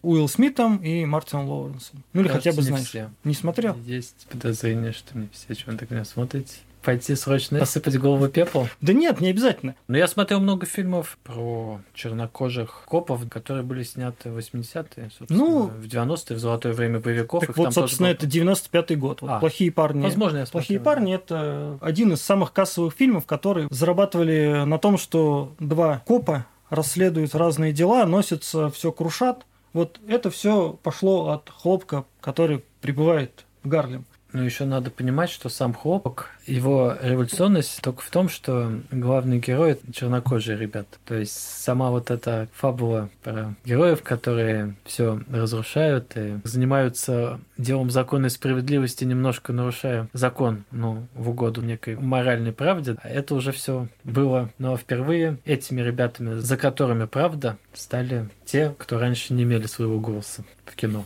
Уилл 0.00 0.26
Смитом 0.26 0.78
и 0.78 1.04
Мартином 1.04 1.50
Лоуренсом. 1.50 2.02
Ну 2.14 2.22
или 2.22 2.28
Кажется, 2.28 2.50
хотя 2.50 2.56
бы 2.56 2.62
знаешь. 2.62 2.86
все. 2.86 3.10
Не 3.24 3.34
смотрел? 3.34 3.76
Есть 3.84 4.26
подозрение, 4.30 4.92
что 4.92 5.18
не 5.18 5.28
все, 5.34 5.54
так 5.54 5.90
меня 5.90 6.06
смотрите. 6.06 6.54
Пойти 6.82 7.14
срочно 7.14 7.58
посыпать 7.60 7.98
голову 7.98 8.28
пеплом. 8.28 8.68
Да 8.80 8.92
нет, 8.92 9.20
не 9.20 9.30
обязательно. 9.30 9.74
Но 9.88 9.96
я 9.96 10.08
смотрел 10.08 10.40
много 10.40 10.66
фильмов 10.66 11.18
про 11.22 11.80
чернокожих 11.94 12.82
копов, 12.86 13.28
которые 13.28 13.62
были 13.62 13.82
сняты 13.82 14.30
в 14.30 14.38
80-е, 14.38 15.10
собственно, 15.16 15.28
Ну, 15.38 15.66
в 15.66 15.84
90-е, 15.84 16.36
в 16.36 16.38
золотое 16.40 16.72
время 16.72 16.98
боевиков. 17.00 17.46
Так 17.46 17.56
вот, 17.56 17.72
собственно, 17.72 18.08
было. 18.08 18.14
это 18.14 18.26
95-й 18.26 18.96
год. 18.96 19.22
Вот 19.22 19.30
А, 19.30 19.38
«Плохие 19.38 19.70
парни». 19.70 20.02
Возможно, 20.02 20.38
я 20.38 20.46
«Плохие 20.46 20.78
смотрел, 20.78 20.84
парни»— 20.84 21.14
это 21.16 21.78
один 21.80 22.12
из 22.12 22.22
самых 22.22 22.52
кассовых 22.52 22.94
фильмов, 22.94 23.26
которые 23.26 23.68
зарабатывали 23.70 24.64
на 24.64 24.78
том, 24.78 24.98
что 24.98 25.54
два 25.58 26.02
копа 26.06 26.46
расследуют 26.70 27.34
разные 27.34 27.72
дела, 27.72 28.04
носятся, 28.06 28.70
все 28.70 28.92
крушат. 28.92 29.44
Вот 29.72 30.00
это 30.08 30.30
все 30.30 30.78
пошло 30.82 31.30
от 31.30 31.48
хлопка, 31.50 32.04
который 32.20 32.64
прибывает 32.80 33.44
в 33.62 33.68
Гарлем. 33.68 34.04
Но 34.32 34.42
еще 34.42 34.64
надо 34.64 34.90
понимать, 34.90 35.30
что 35.30 35.48
сам 35.48 35.74
хлопок, 35.74 36.30
его 36.46 36.96
революционность 37.02 37.80
только 37.82 38.02
в 38.02 38.10
том, 38.10 38.28
что 38.28 38.80
главный 38.90 39.38
герой 39.38 39.78
чернокожие 39.92 40.56
ребята. 40.56 40.98
То 41.04 41.14
есть 41.14 41.32
сама 41.32 41.90
вот 41.90 42.10
эта 42.10 42.48
фабула 42.54 43.10
про 43.22 43.54
героев, 43.64 44.02
которые 44.02 44.74
все 44.84 45.20
разрушают 45.30 46.16
и 46.16 46.38
занимаются 46.44 47.40
делом 47.58 47.90
законной 47.90 48.30
справедливости, 48.30 49.04
немножко 49.04 49.52
нарушая 49.52 50.08
закон, 50.12 50.64
ну, 50.70 51.06
в 51.14 51.30
угоду 51.30 51.60
некой 51.62 51.96
моральной 51.96 52.52
правде. 52.52 52.96
А 53.02 53.08
Это 53.08 53.34
уже 53.34 53.52
все 53.52 53.88
было, 54.04 54.50
но 54.58 54.76
впервые 54.76 55.38
этими 55.44 55.80
ребятами, 55.80 56.40
за 56.40 56.56
которыми 56.56 57.04
правда, 57.04 57.58
стали 57.74 58.28
те, 58.44 58.74
кто 58.78 58.98
раньше 58.98 59.34
не 59.34 59.44
имели 59.44 59.66
своего 59.66 60.00
голоса 60.00 60.44
в 60.64 60.74
кино. 60.74 61.04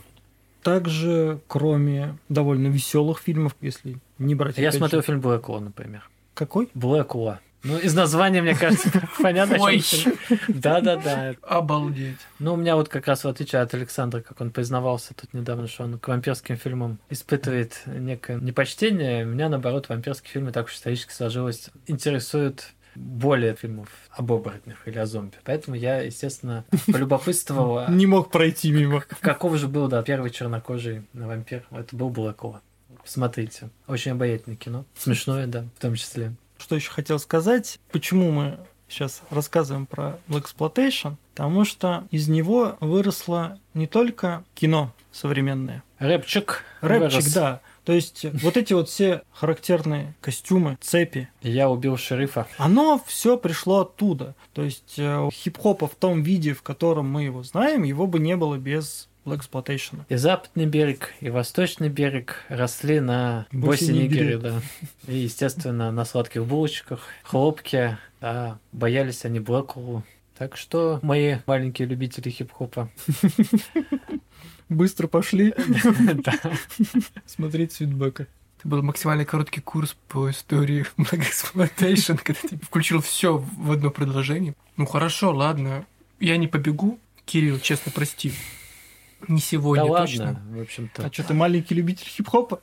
Также, 0.67 1.39
кроме 1.47 2.17
довольно 2.27 2.67
веселых 2.67 3.19
фильмов, 3.19 3.55
если 3.61 3.99
не 4.17 4.35
брать... 4.35 4.57
Я 4.57 4.73
смотрел 4.73 5.01
фильм 5.01 5.21
Блэкула, 5.21 5.61
например. 5.61 6.09
Какой? 6.33 6.67
Блэкула. 6.73 7.39
Ну, 7.63 7.77
из 7.77 7.93
названия, 7.93 8.41
мне 8.41 8.53
кажется, 8.53 8.91
понятно, 9.21 9.55
Ой. 9.61 9.81
Да-да-да. 10.49 11.35
Обалдеть. 11.41 12.17
Ну, 12.39 12.55
у 12.55 12.57
меня 12.57 12.75
вот 12.75 12.89
как 12.89 13.07
раз 13.07 13.23
в 13.23 13.29
отличие 13.29 13.61
от 13.61 13.73
Александра, 13.73 14.19
как 14.19 14.41
он 14.41 14.51
признавался 14.51 15.13
тут 15.13 15.33
недавно, 15.33 15.69
что 15.69 15.85
он 15.85 15.99
к 15.99 16.05
вампирским 16.09 16.57
фильмам 16.57 16.99
испытывает 17.09 17.83
некое 17.85 18.37
непочтение, 18.37 19.23
меня, 19.23 19.47
наоборот, 19.47 19.87
вампирские 19.87 20.33
фильмы 20.33 20.51
так 20.51 20.65
уж 20.65 20.73
исторически 20.73 21.13
сложилось, 21.13 21.69
интересуют 21.85 22.73
более 22.97 23.55
фильмов 23.55 23.89
об 24.11 24.31
оборотнях 24.31 24.87
или 24.87 24.97
о 24.97 25.05
зомби. 25.05 25.35
Поэтому 25.43 25.75
я, 25.75 26.01
естественно, 26.01 26.65
полюбопытствовал, 26.87 27.79
а 27.79 27.87
Не 27.89 28.05
мог 28.05 28.31
пройти 28.31 28.71
мимо. 28.71 29.01
какого 29.21 29.57
же 29.57 29.67
был, 29.67 29.87
да, 29.87 30.01
первый 30.03 30.29
чернокожий 30.31 31.03
вампир. 31.13 31.65
Это 31.71 31.95
был 31.95 32.09
Блэкула. 32.09 32.61
Смотрите. 33.05 33.69
Очень 33.87 34.11
обаятельное 34.13 34.57
кино. 34.57 34.85
Смешное, 34.97 35.47
да, 35.47 35.65
в 35.77 35.81
том 35.81 35.95
числе. 35.95 36.33
Что 36.57 36.75
еще 36.75 36.89
хотел 36.91 37.19
сказать? 37.19 37.79
Почему 37.91 38.31
мы 38.31 38.57
сейчас 38.89 39.21
рассказываем 39.29 39.85
про 39.85 40.19
Blaxploitation? 40.27 41.15
Потому 41.33 41.63
что 41.65 42.05
из 42.11 42.27
него 42.27 42.77
выросло 42.79 43.59
не 43.73 43.85
только 43.87 44.43
кино 44.55 44.91
современное. 45.11 45.83
Рэпчик. 45.99 46.63
Рэпчик, 46.81 47.11
вырос. 47.21 47.33
да. 47.33 47.61
То 47.87 47.93
есть 47.93 48.25
вот 48.43 48.57
эти 48.57 48.73
вот 48.73 48.89
все 48.89 49.21
характерные 49.31 50.13
костюмы, 50.19 50.77
цепи, 50.81 51.29
Я 51.41 51.69
убил 51.69 51.95
шерифа. 51.95 52.45
оно 52.57 53.01
все 53.07 53.37
пришло 53.37 53.79
оттуда. 53.79 54.35
То 54.53 54.63
есть 54.63 54.95
э, 54.97 55.29
хип-хопа 55.31 55.87
в 55.87 55.95
том 55.95 56.21
виде, 56.21 56.53
в 56.53 56.63
котором 56.63 57.09
мы 57.09 57.23
его 57.23 57.43
знаем, 57.43 57.83
его 57.83 58.05
бы 58.05 58.19
не 58.19 58.35
было 58.35 58.57
без 58.57 59.07
Blaxploitation. 59.25 60.01
И 60.09 60.17
западный 60.17 60.65
берег, 60.65 61.13
и 61.21 61.29
восточный 61.29 61.87
берег 61.87 62.43
росли 62.49 62.99
на 62.99 63.47
Босе-Нигере. 63.53 64.35
Босе-Нигере, 64.35 64.37
да. 64.37 64.61
И, 65.07 65.19
естественно, 65.19 65.89
на 65.89 66.03
сладких 66.03 66.45
булочках, 66.45 66.99
хлопке. 67.23 67.99
А 68.19 68.57
боялись 68.73 69.23
они 69.23 69.39
Блэкулу 69.39 70.03
Так 70.37 70.57
что, 70.57 70.99
мои 71.03 71.37
маленькие 71.45 71.87
любители 71.87 72.29
хип-хопа, 72.29 72.89
Быстро 74.69 75.07
пошли 75.07 75.53
да. 76.23 76.33
смотреть 77.25 77.71
Свитбека. 77.73 78.27
Это 78.59 78.67
был 78.67 78.81
максимально 78.81 79.23
короткий 79.23 79.61
курс 79.61 79.95
по 80.07 80.29
истории 80.29 80.85
Blaxploitation, 80.97 82.19
когда 82.21 82.41
ты 82.41 82.57
включил 82.57 83.01
все 83.01 83.37
в 83.37 83.71
одно 83.71 83.91
предложение. 83.91 84.55
Ну 84.75 84.85
хорошо, 84.85 85.33
ладно. 85.33 85.85
Я 86.19 86.37
не 86.37 86.47
побегу. 86.47 86.99
Кирилл, 87.25 87.59
честно, 87.59 87.91
прости. 87.93 88.33
Не 89.27 89.39
сегодня 89.39 89.85
Да 89.87 89.97
точно. 90.01 90.25
ладно, 90.25 90.57
в 90.57 90.61
общем-то. 90.61 91.05
А 91.05 91.11
что, 91.11 91.23
ты 91.23 91.33
маленький 91.33 91.73
любитель 91.75 92.05
хип-хопа? 92.07 92.59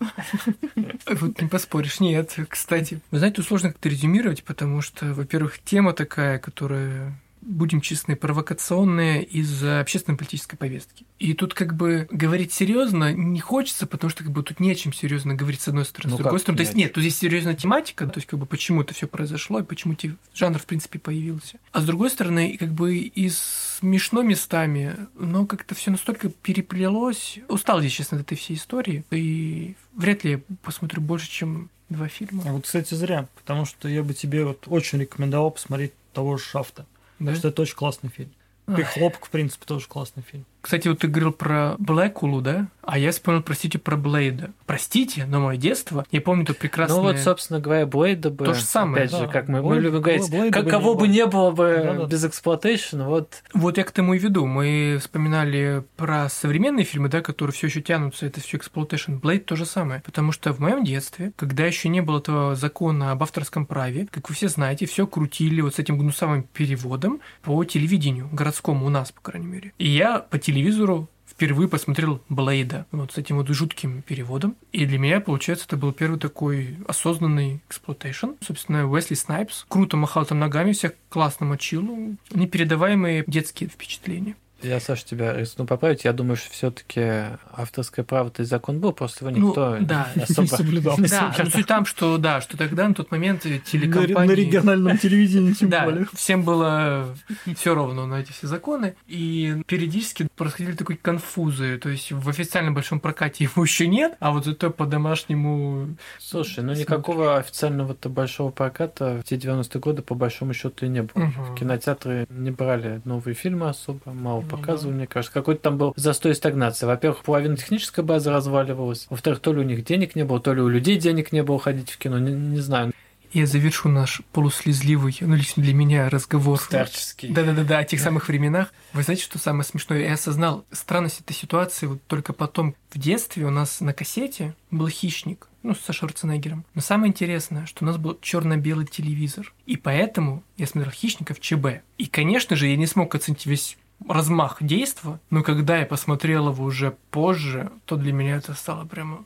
Вот 1.10 1.40
не 1.40 1.48
поспоришь. 1.48 2.00
Нет, 2.00 2.36
кстати. 2.48 3.00
Вы 3.10 3.18
знаете, 3.18 3.36
тут 3.36 3.46
сложно 3.46 3.70
как-то 3.70 3.88
резюмировать, 3.88 4.44
потому 4.44 4.80
что, 4.80 5.14
во-первых, 5.14 5.58
тема 5.64 5.92
такая, 5.92 6.38
которая 6.38 7.18
будем 7.44 7.80
честны, 7.80 8.16
провокационная 8.16 9.20
из-за 9.20 9.80
общественно-политической 9.80 10.56
повестки. 10.56 11.06
И 11.18 11.34
тут 11.34 11.54
как 11.54 11.74
бы 11.76 12.08
говорить 12.10 12.52
серьезно 12.52 13.12
не 13.12 13.40
хочется, 13.40 13.86
потому 13.86 14.10
что 14.10 14.24
как 14.24 14.32
бы 14.32 14.42
тут 14.42 14.60
не 14.60 14.70
о 14.70 14.74
чем 14.74 14.92
серьезно 14.92 15.34
говорить 15.34 15.60
с 15.60 15.68
одной 15.68 15.84
стороны. 15.84 16.12
Ну 16.12 16.18
с 16.18 16.22
другой 16.22 16.40
стороны, 16.40 16.58
то 16.58 16.62
есть 16.62 16.74
нет, 16.74 16.92
тут 16.92 17.02
здесь 17.02 17.18
серьезная 17.18 17.54
тематика, 17.54 18.06
то 18.06 18.18
есть 18.18 18.26
как 18.26 18.38
бы 18.38 18.46
почему 18.46 18.82
это 18.82 18.94
все 18.94 19.06
произошло 19.06 19.60
и 19.60 19.62
почему 19.62 19.96
жанр 20.34 20.58
в 20.58 20.66
принципе 20.66 20.98
появился. 20.98 21.58
А 21.72 21.80
с 21.80 21.84
другой 21.84 22.10
стороны, 22.10 22.56
как 22.58 22.72
бы 22.72 22.96
и 22.96 23.30
смешно 23.30 24.22
местами, 24.22 24.96
но 25.14 25.46
как-то 25.46 25.74
все 25.74 25.90
настолько 25.90 26.28
переплелось. 26.28 27.38
Устал 27.48 27.80
здесь, 27.80 27.92
честно, 27.92 28.18
от 28.18 28.24
этой 28.24 28.36
всей 28.36 28.56
истории. 28.56 29.04
И 29.10 29.76
вряд 29.94 30.24
ли 30.24 30.32
я 30.32 30.40
посмотрю 30.62 31.00
больше, 31.02 31.30
чем 31.30 31.70
два 31.88 32.08
фильма. 32.08 32.42
А 32.46 32.52
вот, 32.52 32.64
кстати, 32.64 32.94
зря, 32.94 33.28
потому 33.36 33.64
что 33.64 33.88
я 33.88 34.02
бы 34.02 34.14
тебе 34.14 34.44
вот 34.44 34.64
очень 34.66 35.00
рекомендовал 35.00 35.50
посмотреть 35.50 35.92
того 36.12 36.36
же 36.36 36.44
Шафта. 36.44 36.86
Да? 37.18 37.26
Потому 37.26 37.36
что 37.36 37.48
это 37.48 37.62
очень 37.62 37.76
классный 37.76 38.10
фильм. 38.10 38.32
Ах. 38.66 38.78
И 38.78 38.82
Хлопок, 38.82 39.26
в 39.26 39.30
принципе, 39.30 39.66
тоже 39.66 39.86
классный 39.86 40.22
фильм. 40.22 40.46
Кстати, 40.64 40.88
вот 40.88 41.00
ты 41.00 41.08
говорил 41.08 41.32
про 41.32 41.74
Блэкулу, 41.78 42.40
да? 42.40 42.68
А 42.80 42.98
я 42.98 43.12
вспомнил, 43.12 43.42
простите, 43.42 43.78
про 43.78 43.96
Блейда. 43.96 44.50
Простите, 44.64 45.26
но 45.26 45.38
мое 45.40 45.58
детство, 45.58 46.06
я 46.10 46.22
помню 46.22 46.46
то 46.46 46.54
прекрасное... 46.54 46.96
Ну 46.96 47.02
вот, 47.02 47.18
собственно 47.18 47.60
говоря, 47.60 47.84
Блейда 47.86 48.30
бы... 48.30 48.46
То 48.46 48.54
же 48.54 48.62
самое, 48.62 49.04
Опять 49.04 49.18
же, 49.18 49.26
да. 49.26 49.32
как 49.32 49.48
мы, 49.48 49.60
мы 49.60 49.74
Блейд- 49.76 49.80
любим 49.82 50.00
говорить, 50.00 50.30
Блейда 50.30 50.50
как, 50.52 50.64
бы 50.64 50.66
не 50.66 50.70
кого 50.70 50.94
бы 50.94 51.00
было. 51.00 51.06
не 51.06 51.26
было 51.26 51.50
бы 51.50 51.82
Да-да. 51.84 52.06
без 52.06 52.24
exploitation, 52.24 53.02
вот 53.02 53.42
Вот 53.52 53.76
я 53.76 53.84
к 53.84 53.90
тому 53.90 54.14
и 54.14 54.18
веду. 54.18 54.46
Мы 54.46 54.96
вспоминали 55.00 55.84
про 55.96 56.30
современные 56.30 56.84
фильмы, 56.84 57.10
да, 57.10 57.20
которые 57.20 57.52
все 57.52 57.66
еще 57.66 57.82
тянутся, 57.82 58.24
это 58.24 58.40
все 58.40 58.56
exploitation. 58.56 59.20
Blade 59.20 59.40
то 59.40 59.56
же 59.56 59.66
самое. 59.66 60.00
Потому 60.00 60.32
что 60.32 60.54
в 60.54 60.60
моем 60.60 60.82
детстве, 60.82 61.32
когда 61.36 61.66
еще 61.66 61.90
не 61.90 62.00
было 62.00 62.20
этого 62.20 62.54
закона 62.54 63.12
об 63.12 63.22
авторском 63.22 63.66
праве, 63.66 64.08
как 64.10 64.30
вы 64.30 64.34
все 64.34 64.48
знаете, 64.48 64.86
все 64.86 65.06
крутили 65.06 65.60
вот 65.60 65.74
с 65.74 65.78
этим 65.78 65.98
гнусавым 65.98 66.42
переводом 66.42 67.20
по 67.42 67.62
телевидению, 67.64 68.28
городскому 68.32 68.86
у 68.86 68.88
нас, 68.90 69.12
по 69.12 69.20
крайней 69.20 69.46
мере. 69.46 69.72
И 69.78 69.88
я 69.88 70.18
по 70.18 70.38
телевизору 70.54 71.08
впервые 71.26 71.68
посмотрел 71.68 72.22
Блейда 72.28 72.86
вот 72.92 73.12
с 73.12 73.18
этим 73.18 73.38
вот 73.38 73.48
жутким 73.48 74.02
переводом. 74.02 74.54
И 74.70 74.86
для 74.86 74.98
меня, 74.98 75.20
получается, 75.20 75.66
это 75.66 75.76
был 75.76 75.92
первый 75.92 76.20
такой 76.20 76.76
осознанный 76.86 77.60
exploitation. 77.68 78.32
Собственно, 78.40 78.88
Уэсли 78.88 79.14
Снайпс 79.14 79.66
круто 79.68 79.96
махал 79.96 80.24
там 80.24 80.38
ногами, 80.38 80.72
всех 80.72 80.92
классно 81.08 81.46
мочил. 81.46 82.16
Непередаваемые 82.32 83.24
детские 83.26 83.68
впечатления. 83.68 84.36
Я, 84.64 84.80
Саша, 84.80 85.04
тебя 85.04 85.34
рискну 85.36 85.66
поправить. 85.66 86.04
Я 86.04 86.12
думаю, 86.12 86.36
что 86.36 86.50
все-таки 86.50 87.24
авторское 87.52 88.04
право-то 88.04 88.42
и 88.42 88.44
закон 88.44 88.80
был, 88.80 88.92
просто 88.92 89.24
его 89.26 89.36
Ну, 89.38 89.48
никто 89.48 89.76
да. 89.80 90.08
не 90.14 90.22
особо 90.22 90.42
Не 90.42 90.48
соблюдал. 90.48 90.98
не 90.98 91.02
Да, 91.08 91.08
соблюдал. 91.08 91.44
ну 91.44 91.50
суть 91.50 91.66
там, 91.66 91.86
что 91.86 92.18
да, 92.18 92.40
что 92.40 92.56
тогда 92.56 92.88
на 92.88 92.94
тот 92.94 93.10
момент 93.10 93.44
На, 93.44 93.58
телекомпании... 93.58 94.28
на 94.28 94.32
региональном 94.32 94.98
телевидении 94.98 95.52
тем 95.52 95.70
Да, 95.70 95.84
более. 95.84 96.06
всем 96.14 96.42
было 96.42 97.14
все 97.56 97.74
равно 97.74 98.06
на 98.06 98.20
эти 98.20 98.32
все 98.32 98.46
законы. 98.46 98.94
И 99.06 99.62
периодически 99.66 100.28
происходили 100.36 100.74
такие 100.74 100.96
конфузы. 100.96 101.78
То 101.78 101.88
есть 101.88 102.12
в 102.12 102.28
официальном 102.28 102.74
большом 102.74 103.00
прокате 103.00 103.44
его 103.44 103.62
еще 103.62 103.86
нет, 103.86 104.16
а 104.20 104.30
вот 104.32 104.44
зато 104.44 104.70
по 104.70 104.86
домашнему... 104.86 105.96
Слушай, 106.18 106.64
ну 106.64 106.72
никакого 106.74 107.36
официального-то 107.36 108.08
большого 108.08 108.50
проката 108.50 109.20
в 109.20 109.24
те 109.24 109.36
90-е 109.36 109.80
годы 109.80 110.02
по 110.02 110.14
большому 110.14 110.54
счету 110.54 110.86
и 110.86 110.88
не 110.88 111.02
было. 111.02 111.24
Мгм. 111.24 111.54
Кинотеатры 111.56 112.26
не 112.30 112.50
брали 112.50 113.00
новые 113.04 113.34
фильмы 113.34 113.68
особо, 113.68 114.12
мало 114.12 114.40
Ну 114.42 114.48
показывали, 114.56 114.94
мне 114.94 115.06
кажется. 115.06 115.32
Какой-то 115.32 115.62
там 115.62 115.78
был 115.78 115.92
застой 115.96 116.32
и 116.32 116.34
стагнация. 116.34 116.86
Во-первых, 116.86 117.22
половина 117.22 117.56
технической 117.56 118.04
базы 118.04 118.30
разваливалась. 118.30 119.06
Во-вторых, 119.10 119.40
то 119.40 119.52
ли 119.52 119.60
у 119.60 119.64
них 119.64 119.84
денег 119.84 120.14
не 120.14 120.24
было, 120.24 120.40
то 120.40 120.52
ли 120.54 120.60
у 120.60 120.68
людей 120.68 120.96
денег 120.96 121.32
не 121.32 121.42
было 121.42 121.58
ходить 121.58 121.90
в 121.90 121.98
кино, 121.98 122.18
не, 122.18 122.32
не 122.32 122.60
знаю. 122.60 122.92
Я 123.34 123.46
завершу 123.46 123.88
наш 123.88 124.22
полуслезливый, 124.30 125.16
ну, 125.20 125.34
лично 125.34 125.60
для 125.60 125.74
меня, 125.74 126.08
разговор. 126.08 126.56
Старческий. 126.60 127.30
Да-да-да, 127.30 127.78
о 127.78 127.84
тех 127.84 127.98
самых 127.98 128.28
временах. 128.28 128.72
Вы 128.92 129.02
знаете, 129.02 129.24
что 129.24 129.40
самое 129.40 129.64
смешное? 129.64 130.02
Я 130.02 130.12
осознал 130.12 130.64
странность 130.70 131.20
этой 131.20 131.32
ситуации 131.32 131.86
вот 131.86 131.98
только 132.06 132.32
потом. 132.32 132.76
В 132.90 132.98
детстве 132.98 133.44
у 133.44 133.50
нас 133.50 133.80
на 133.80 133.92
кассете 133.92 134.54
был 134.70 134.86
«Хищник», 134.86 135.48
ну, 135.64 135.74
со 135.74 135.92
Шварценеггером. 135.92 136.64
Но 136.74 136.80
самое 136.80 137.10
интересное, 137.10 137.66
что 137.66 137.84
у 137.84 137.88
нас 137.88 137.96
был 137.96 138.16
черно 138.22 138.56
белый 138.56 138.86
телевизор. 138.86 139.52
И 139.66 139.76
поэтому 139.76 140.44
я 140.56 140.68
смотрел 140.68 140.92
«Хищника» 140.92 141.34
в 141.34 141.40
ЧБ. 141.40 141.82
И, 141.98 142.06
конечно 142.06 142.54
же, 142.54 142.68
я 142.68 142.76
не 142.76 142.86
смог 142.86 143.16
оценить 143.16 143.46
весь 143.46 143.76
размах 144.08 144.62
действа, 144.62 145.20
но 145.30 145.42
когда 145.42 145.78
я 145.78 145.86
посмотрел 145.86 146.50
его 146.50 146.64
уже 146.64 146.96
позже, 147.10 147.70
то 147.84 147.96
для 147.96 148.12
меня 148.12 148.36
это 148.36 148.54
стало 148.54 148.84
прямо 148.84 149.24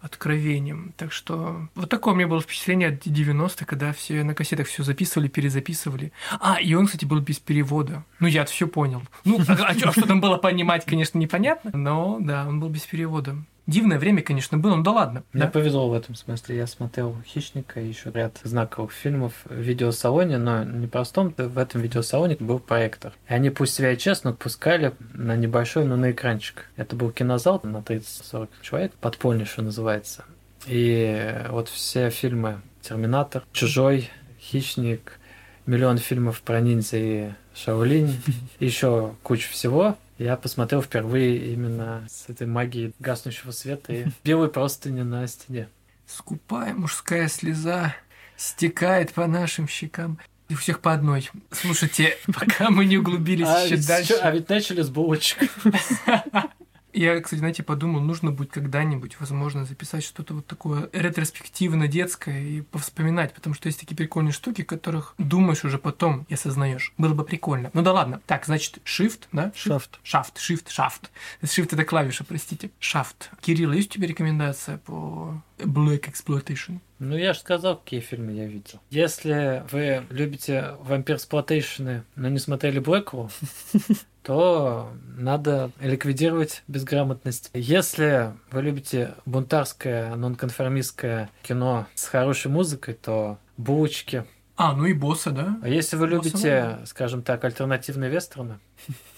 откровением. 0.00 0.92
Так 0.96 1.12
что 1.12 1.68
вот 1.74 1.90
такое 1.90 2.14
у 2.14 2.16
меня 2.16 2.28
было 2.28 2.40
впечатление 2.40 2.88
от 2.88 3.06
90-х, 3.06 3.64
когда 3.64 3.92
все 3.92 4.22
на 4.24 4.34
кассетах 4.34 4.66
все 4.66 4.82
записывали, 4.82 5.28
перезаписывали. 5.28 6.12
А, 6.40 6.60
и 6.60 6.74
он, 6.74 6.86
кстати, 6.86 7.04
был 7.04 7.20
без 7.20 7.38
перевода. 7.38 8.04
Ну, 8.20 8.26
я 8.26 8.44
все 8.44 8.66
понял. 8.66 9.02
Ну, 9.24 9.40
а, 9.48 9.52
а 9.52 9.68
а 9.70 9.92
что 9.92 10.06
там 10.06 10.20
было 10.20 10.36
понимать, 10.36 10.84
конечно, 10.84 11.18
непонятно, 11.18 11.70
но 11.74 12.18
да, 12.20 12.46
он 12.46 12.60
был 12.60 12.68
без 12.68 12.82
перевода. 12.82 13.36
Дивное 13.66 13.98
время, 13.98 14.22
конечно, 14.22 14.58
было, 14.58 14.76
ну 14.76 14.82
да 14.84 14.92
ладно. 14.92 15.24
Мне 15.32 15.44
да? 15.44 15.50
повезло 15.50 15.88
в 15.88 15.94
этом 15.94 16.14
смысле. 16.14 16.56
Я 16.56 16.68
смотрел 16.68 17.16
«Хищника» 17.26 17.80
и 17.80 17.88
еще 17.88 18.12
ряд 18.12 18.38
знаковых 18.44 18.92
фильмов 18.92 19.32
в 19.44 19.54
видеосалоне, 19.54 20.38
но 20.38 20.62
не 20.62 20.86
простом. 20.86 21.34
В 21.36 21.58
этом 21.58 21.80
видеосалоне 21.80 22.36
был 22.38 22.60
проектор. 22.60 23.12
И 23.28 23.32
они, 23.32 23.50
пусть 23.50 23.74
себя 23.74 23.92
и 23.92 23.98
честно, 23.98 24.32
пускали 24.32 24.94
на 25.14 25.34
небольшой, 25.34 25.84
но 25.84 25.96
на 25.96 26.12
экранчик. 26.12 26.70
Это 26.76 26.94
был 26.94 27.10
кинозал 27.10 27.60
на 27.64 27.78
30-40 27.78 28.48
человек, 28.62 28.92
подпольный, 29.00 29.46
что 29.46 29.62
называется. 29.62 30.24
И 30.66 31.34
вот 31.50 31.68
все 31.68 32.10
фильмы 32.10 32.60
«Терминатор», 32.82 33.44
«Чужой», 33.52 34.10
«Хищник», 34.40 35.18
миллион 35.66 35.98
фильмов 35.98 36.40
про 36.42 36.60
ниндзя 36.60 36.96
и 36.98 37.30
Шаолинь, 37.54 38.20
еще 38.60 39.14
куча 39.22 39.50
всего. 39.50 39.96
Я 40.18 40.36
посмотрел 40.36 40.82
впервые 40.82 41.52
именно 41.52 42.06
с 42.08 42.28
этой 42.28 42.46
магией 42.46 42.94
гаснущего 42.98 43.50
света 43.50 43.92
и 43.92 44.06
белой 44.24 44.48
простыни 44.48 45.02
на 45.02 45.26
стене. 45.26 45.68
Скупая 46.06 46.72
мужская 46.74 47.28
слеза 47.28 47.94
стекает 48.36 49.12
по 49.12 49.26
нашим 49.26 49.68
щекам. 49.68 50.18
И 50.48 50.54
у 50.54 50.56
всех 50.56 50.80
по 50.80 50.92
одной. 50.92 51.28
Слушайте, 51.50 52.16
пока 52.26 52.70
мы 52.70 52.84
не 52.84 52.98
углубились 52.98 53.48
А 53.48 53.62
еще 53.64 53.76
дальше. 53.78 54.14
а 54.22 54.30
ведь 54.30 54.48
начали 54.48 54.82
с 54.82 54.88
булочек. 54.88 55.38
Я, 56.96 57.20
кстати, 57.20 57.40
знаете, 57.40 57.62
подумал, 57.62 58.00
нужно 58.00 58.32
будет 58.32 58.50
когда-нибудь, 58.52 59.20
возможно, 59.20 59.66
записать 59.66 60.02
что-то 60.02 60.32
вот 60.32 60.46
такое 60.46 60.88
ретроспективно 60.94 61.88
детское 61.88 62.42
и 62.42 62.62
повспоминать, 62.62 63.34
потому 63.34 63.54
что 63.54 63.66
есть 63.66 63.78
такие 63.78 63.94
прикольные 63.94 64.32
штуки, 64.32 64.62
которых 64.62 65.14
думаешь 65.18 65.62
уже 65.62 65.76
потом 65.76 66.24
и 66.30 66.34
осознаешь. 66.34 66.94
Было 66.96 67.12
бы 67.12 67.22
прикольно. 67.22 67.70
Ну 67.74 67.82
да 67.82 67.92
ладно. 67.92 68.22
Так, 68.24 68.46
значит, 68.46 68.78
shift, 68.86 69.24
да? 69.30 69.52
Шафт. 69.54 70.00
Шафт, 70.02 70.38
shift, 70.38 70.70
шафт. 70.70 71.10
Shift 71.42 71.68
это 71.72 71.84
клавиша, 71.84 72.24
простите. 72.24 72.70
Шафт. 72.78 73.30
Кирилл, 73.42 73.72
есть 73.72 73.90
у 73.90 73.94
тебя 73.96 74.08
рекомендация 74.08 74.78
по 74.78 75.42
Black 75.58 76.10
Exploitation? 76.10 76.80
Ну, 76.98 77.16
я 77.16 77.34
же 77.34 77.40
сказал, 77.40 77.76
какие 77.76 78.00
фильмы 78.00 78.32
я 78.32 78.46
видел. 78.46 78.80
Если 78.90 79.62
вы 79.70 80.06
любите 80.10 80.76
вампирсплотейшены, 80.80 82.04
но 82.14 82.28
не 82.28 82.38
смотрели 82.38 82.78
Блэкву, 82.78 83.30
то 84.22 84.90
надо 85.16 85.70
ликвидировать 85.80 86.62
безграмотность. 86.68 87.50
Если 87.52 88.32
вы 88.50 88.62
любите 88.62 89.14
бунтарское, 89.26 90.14
нонконформистское 90.16 91.30
кино 91.42 91.86
с 91.94 92.06
хорошей 92.06 92.50
музыкой, 92.50 92.94
то 92.94 93.38
булочки. 93.56 94.24
А, 94.56 94.72
ну 94.72 94.86
и 94.86 94.94
босса, 94.94 95.30
да? 95.32 95.58
А 95.62 95.68
если 95.68 95.96
вы 95.96 96.08
Босса 96.08 96.28
любите, 96.28 96.62
надо. 96.64 96.86
скажем 96.86 97.22
так, 97.22 97.44
альтернативные 97.44 98.08
вестерны, 98.10 98.58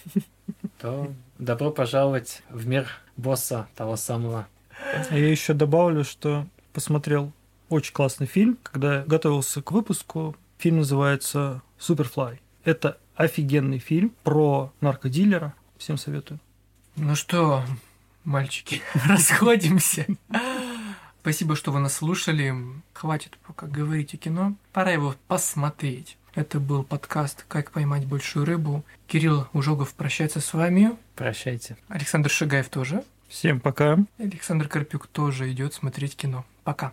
то 0.80 1.12
добро 1.38 1.70
пожаловать 1.70 2.42
в 2.50 2.66
мир 2.66 2.88
босса 3.16 3.68
того 3.76 3.94
самого. 3.96 4.48
А 5.10 5.16
Я 5.16 5.30
еще 5.30 5.54
добавлю, 5.54 6.02
что 6.04 6.46
посмотрел 6.72 7.32
очень 7.68 7.92
классный 7.92 8.26
фильм, 8.26 8.58
когда 8.62 9.04
готовился 9.04 9.62
к 9.62 9.72
выпуску. 9.72 10.36
Фильм 10.58 10.78
называется 10.78 11.62
Superfly. 11.78 12.38
Это 12.64 12.98
офигенный 13.14 13.78
фильм 13.78 14.12
про 14.24 14.72
наркодилера. 14.80 15.54
Всем 15.76 15.96
советую. 15.96 16.40
Ну 16.96 17.14
что, 17.14 17.64
мальчики, 18.24 18.82
расходимся. 19.06 20.06
Спасибо, 21.20 21.56
что 21.56 21.72
вы 21.72 21.80
нас 21.80 21.94
слушали. 21.94 22.54
Хватит 22.92 23.38
пока 23.46 23.66
говорить 23.66 24.14
о 24.14 24.16
кино. 24.16 24.54
Пора 24.72 24.92
его 24.92 25.14
посмотреть. 25.26 26.16
Это 26.34 26.60
был 26.60 26.84
подкаст 26.84 27.44
«Как 27.48 27.70
поймать 27.70 28.06
большую 28.06 28.46
рыбу». 28.46 28.84
Кирилл 29.06 29.48
Ужогов 29.52 29.92
прощается 29.94 30.40
с 30.40 30.54
вами. 30.54 30.96
Прощайте. 31.16 31.76
Александр 31.88 32.30
Шигаев 32.30 32.68
тоже. 32.68 33.04
Всем 33.28 33.60
пока. 33.60 33.98
Александр 34.18 34.68
Карпюк 34.68 35.06
тоже 35.06 35.50
идет 35.50 35.74
смотреть 35.74 36.16
кино. 36.16 36.46
Пока. 36.64 36.92